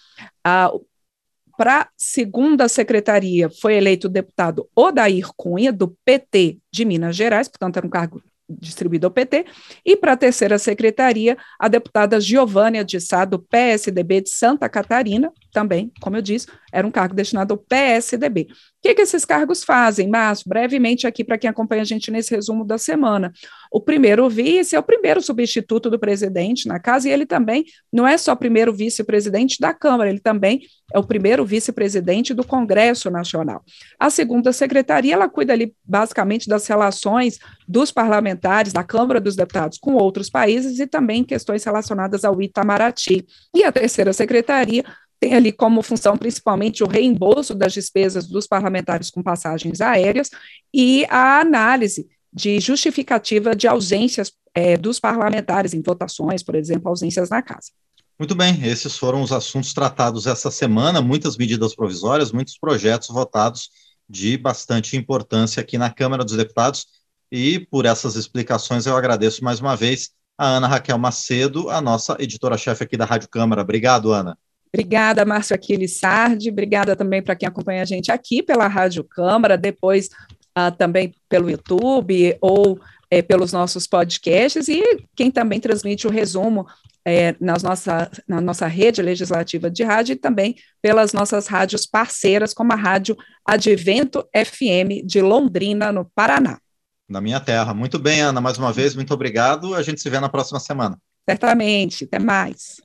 Para 1.57 1.89
segunda 1.97 2.69
secretaria 2.69 3.51
foi 3.51 3.75
eleito 3.75 4.07
o 4.07 4.11
deputado 4.11 4.69
Odair 4.75 5.29
Cunha, 5.37 5.73
do 5.73 5.97
PT 6.05 6.59
de 6.73 6.85
Minas 6.85 7.15
Gerais, 7.15 7.49
portanto, 7.49 7.77
era 7.77 7.87
um 7.87 7.91
cargo 7.91 8.23
distribuído 8.61 9.07
ao 9.07 9.11
PT, 9.11 9.47
e 9.85 9.97
para 9.97 10.13
a 10.13 10.17
terceira 10.17 10.59
secretaria, 10.59 11.37
a 11.59 11.69
deputada 11.69 12.21
Giovânia 12.21 12.85
de 12.85 13.01
Sá, 13.01 13.25
do 13.25 13.39
PSDB 13.39 14.23
de 14.23 14.31
Santa 14.31 14.69
Catarina, 14.69 15.33
também, 15.53 15.93
como 16.01 16.17
eu 16.17 16.23
disse, 16.23 16.47
era 16.73 16.87
um 16.87 16.91
cargo 16.91 17.15
destinado 17.15 17.55
ao 17.55 17.59
PSDB. 17.59 18.49
O 18.51 18.83
que, 18.83 18.95
que 18.95 19.03
esses 19.03 19.25
cargos 19.25 19.63
fazem, 19.63 20.09
Márcio? 20.09 20.49
Brevemente 20.49 21.07
aqui 21.07 21.23
para 21.23 21.39
quem 21.39 21.49
acompanha 21.49 21.83
a 21.83 21.85
gente 21.85 22.11
nesse 22.11 22.35
resumo 22.35 22.65
da 22.65 22.79
semana. 22.79 23.33
O 23.71 23.81
primeiro 23.81 24.29
vice 24.29 24.75
é 24.75 24.79
o 24.79 24.83
primeiro 24.83 25.23
substituto 25.23 25.89
do 25.89 25.99
presidente 25.99 26.67
na 26.67 26.81
casa, 26.81 27.09
e 27.09 27.13
ele 27.13 27.25
também 27.25 27.65
não 27.93 28.07
é 28.07 28.19
só 28.19 28.35
primeiro 28.35 28.73
vice-presidente 28.73 29.61
da 29.61 29.73
Câmara, 29.73 30.11
ele 30.11 30.19
também 30.19 30.63
é 30.93 30.99
o 30.99 31.05
primeiro 31.05 31.45
vice-presidente 31.45 32.35
do 32.35 32.45
Congresso 32.45 33.11
Nacional. 33.11 33.63
A 34.01 34.11
segunda 34.11 34.53
secretaria, 34.53 35.15
ela 35.15 35.29
cuida 35.29 35.53
ali 35.53 35.75
basicamente 35.85 36.49
das 36.49 36.67
relações 36.67 37.39
dos 37.69 37.93
parlamentares 37.93 38.73
da 38.73 38.83
Câmara 38.83 39.21
dos 39.21 39.37
Deputados 39.37 39.79
com 39.79 39.95
outros 39.95 40.29
países 40.29 40.81
e 40.81 40.87
também 40.87 41.25
questões 41.25 41.65
relacionadas 41.65 42.25
ao 42.25 42.41
Itamaraty. 42.43 43.25
E 43.55 43.65
a 43.65 43.73
terceira 43.73 44.13
secretaria 44.13 44.85
tem 45.23 45.35
ali 45.35 45.53
como 45.53 45.83
função 45.83 46.19
principalmente 46.19 46.83
o 46.83 46.89
reembolso 46.89 47.55
das 47.55 47.73
despesas 47.73 48.27
dos 48.27 48.45
parlamentares 48.45 49.09
com 49.09 49.23
passagens 49.23 49.81
aéreas 49.81 50.29
e 50.75 51.07
a 51.09 51.39
análise 51.39 52.09
de 52.33 52.59
justificativa 52.59 53.55
de 53.55 53.69
ausências 53.69 54.33
é, 54.53 54.77
dos 54.77 54.99
parlamentares 54.99 55.75
em 55.75 55.81
votações, 55.81 56.43
por 56.43 56.57
exemplo, 56.57 56.89
ausências 56.89 57.31
na 57.31 57.41
casa. 57.41 57.71
Muito 58.19 58.35
bem, 58.35 58.67
esses 58.67 58.99
foram 58.99 59.23
os 59.23 59.31
assuntos 59.31 59.73
tratados 59.73 60.27
essa 60.27 60.51
semana, 60.51 61.01
muitas 61.01 61.37
medidas 61.37 61.73
provisórias, 61.73 62.33
muitos 62.33 62.59
projetos 62.59 63.07
votados 63.07 63.71
de 64.09 64.37
bastante 64.37 64.97
importância 64.97 65.61
aqui 65.61 65.79
na 65.79 65.89
Câmara 65.89 66.25
dos 66.25 66.37
Deputados. 66.37 66.89
E 67.31 67.61
por 67.61 67.87
essas 67.87 68.17
explicações 68.17 68.87
eu 68.87 68.97
agradeço 68.97 69.45
mais 69.45 69.61
uma 69.61 69.77
vez 69.77 70.11
a 70.37 70.49
Ana 70.49 70.67
Raquel 70.67 70.99
Macedo, 70.99 71.71
a 71.71 71.81
nossa 71.81 72.17
editora-chefe 72.19 72.83
aqui 72.83 72.97
da 72.97 73.05
Rádio 73.05 73.29
Câmara. 73.29 73.63
Obrigado, 73.63 74.11
Ana. 74.11 74.37
Obrigada, 74.75 75.25
Márcio 75.25 75.55
Aquiles 75.55 75.99
Sardi. 75.99 76.51
Obrigada 76.51 76.97
também 76.97 77.23
para 77.23 77.37
quem 77.37 77.47
acompanha 77.47 77.83
a 77.83 77.85
gente 77.85 78.11
aqui 78.11 78.43
pela 78.43 78.67
Rádio 78.67 79.05
Câmara, 79.05 79.59
depois 79.59 80.09
uh, 80.57 80.75
também 80.77 81.15
pelo 81.29 81.51
YouTube 81.51 82.37
ou 82.41 82.81
é, 83.11 83.21
pelos 83.21 83.53
nossos 83.53 83.87
podcasts 83.87 84.69
e 84.69 84.83
quem 85.15 85.31
também 85.31 85.61
transmite 85.61 86.07
o 86.07 86.11
resumo 86.11 86.67
é, 87.05 87.37
nas 87.39 87.63
nossa, 87.63 88.11
na 88.27 88.41
nossa 88.41 88.67
rede 88.67 89.03
legislativa 89.03 89.71
de 89.71 89.83
rádio 89.83 90.15
e 90.15 90.17
também 90.17 90.57
pelas 90.81 91.13
nossas 91.13 91.47
rádios 91.47 91.85
parceiras, 91.85 92.55
como 92.55 92.73
a 92.73 92.77
Rádio 92.77 93.15
Advento 93.45 94.25
FM 94.35 95.05
de 95.05 95.21
Londrina, 95.21 95.93
no 95.93 96.11
Paraná. 96.15 96.59
Na 97.07 97.21
minha 97.21 97.41
terra. 97.41 97.75
Muito 97.75 97.99
bem, 97.99 98.23
Ana, 98.23 98.41
mais 98.41 98.57
uma 98.57 98.73
vez, 98.73 98.95
muito 98.95 99.13
obrigado. 99.13 99.75
A 99.75 99.83
gente 99.83 100.01
se 100.01 100.09
vê 100.09 100.19
na 100.19 100.31
próxima 100.31 100.59
semana. 100.59 100.97
Certamente. 101.29 102.05
Até 102.05 102.19
mais. 102.19 102.81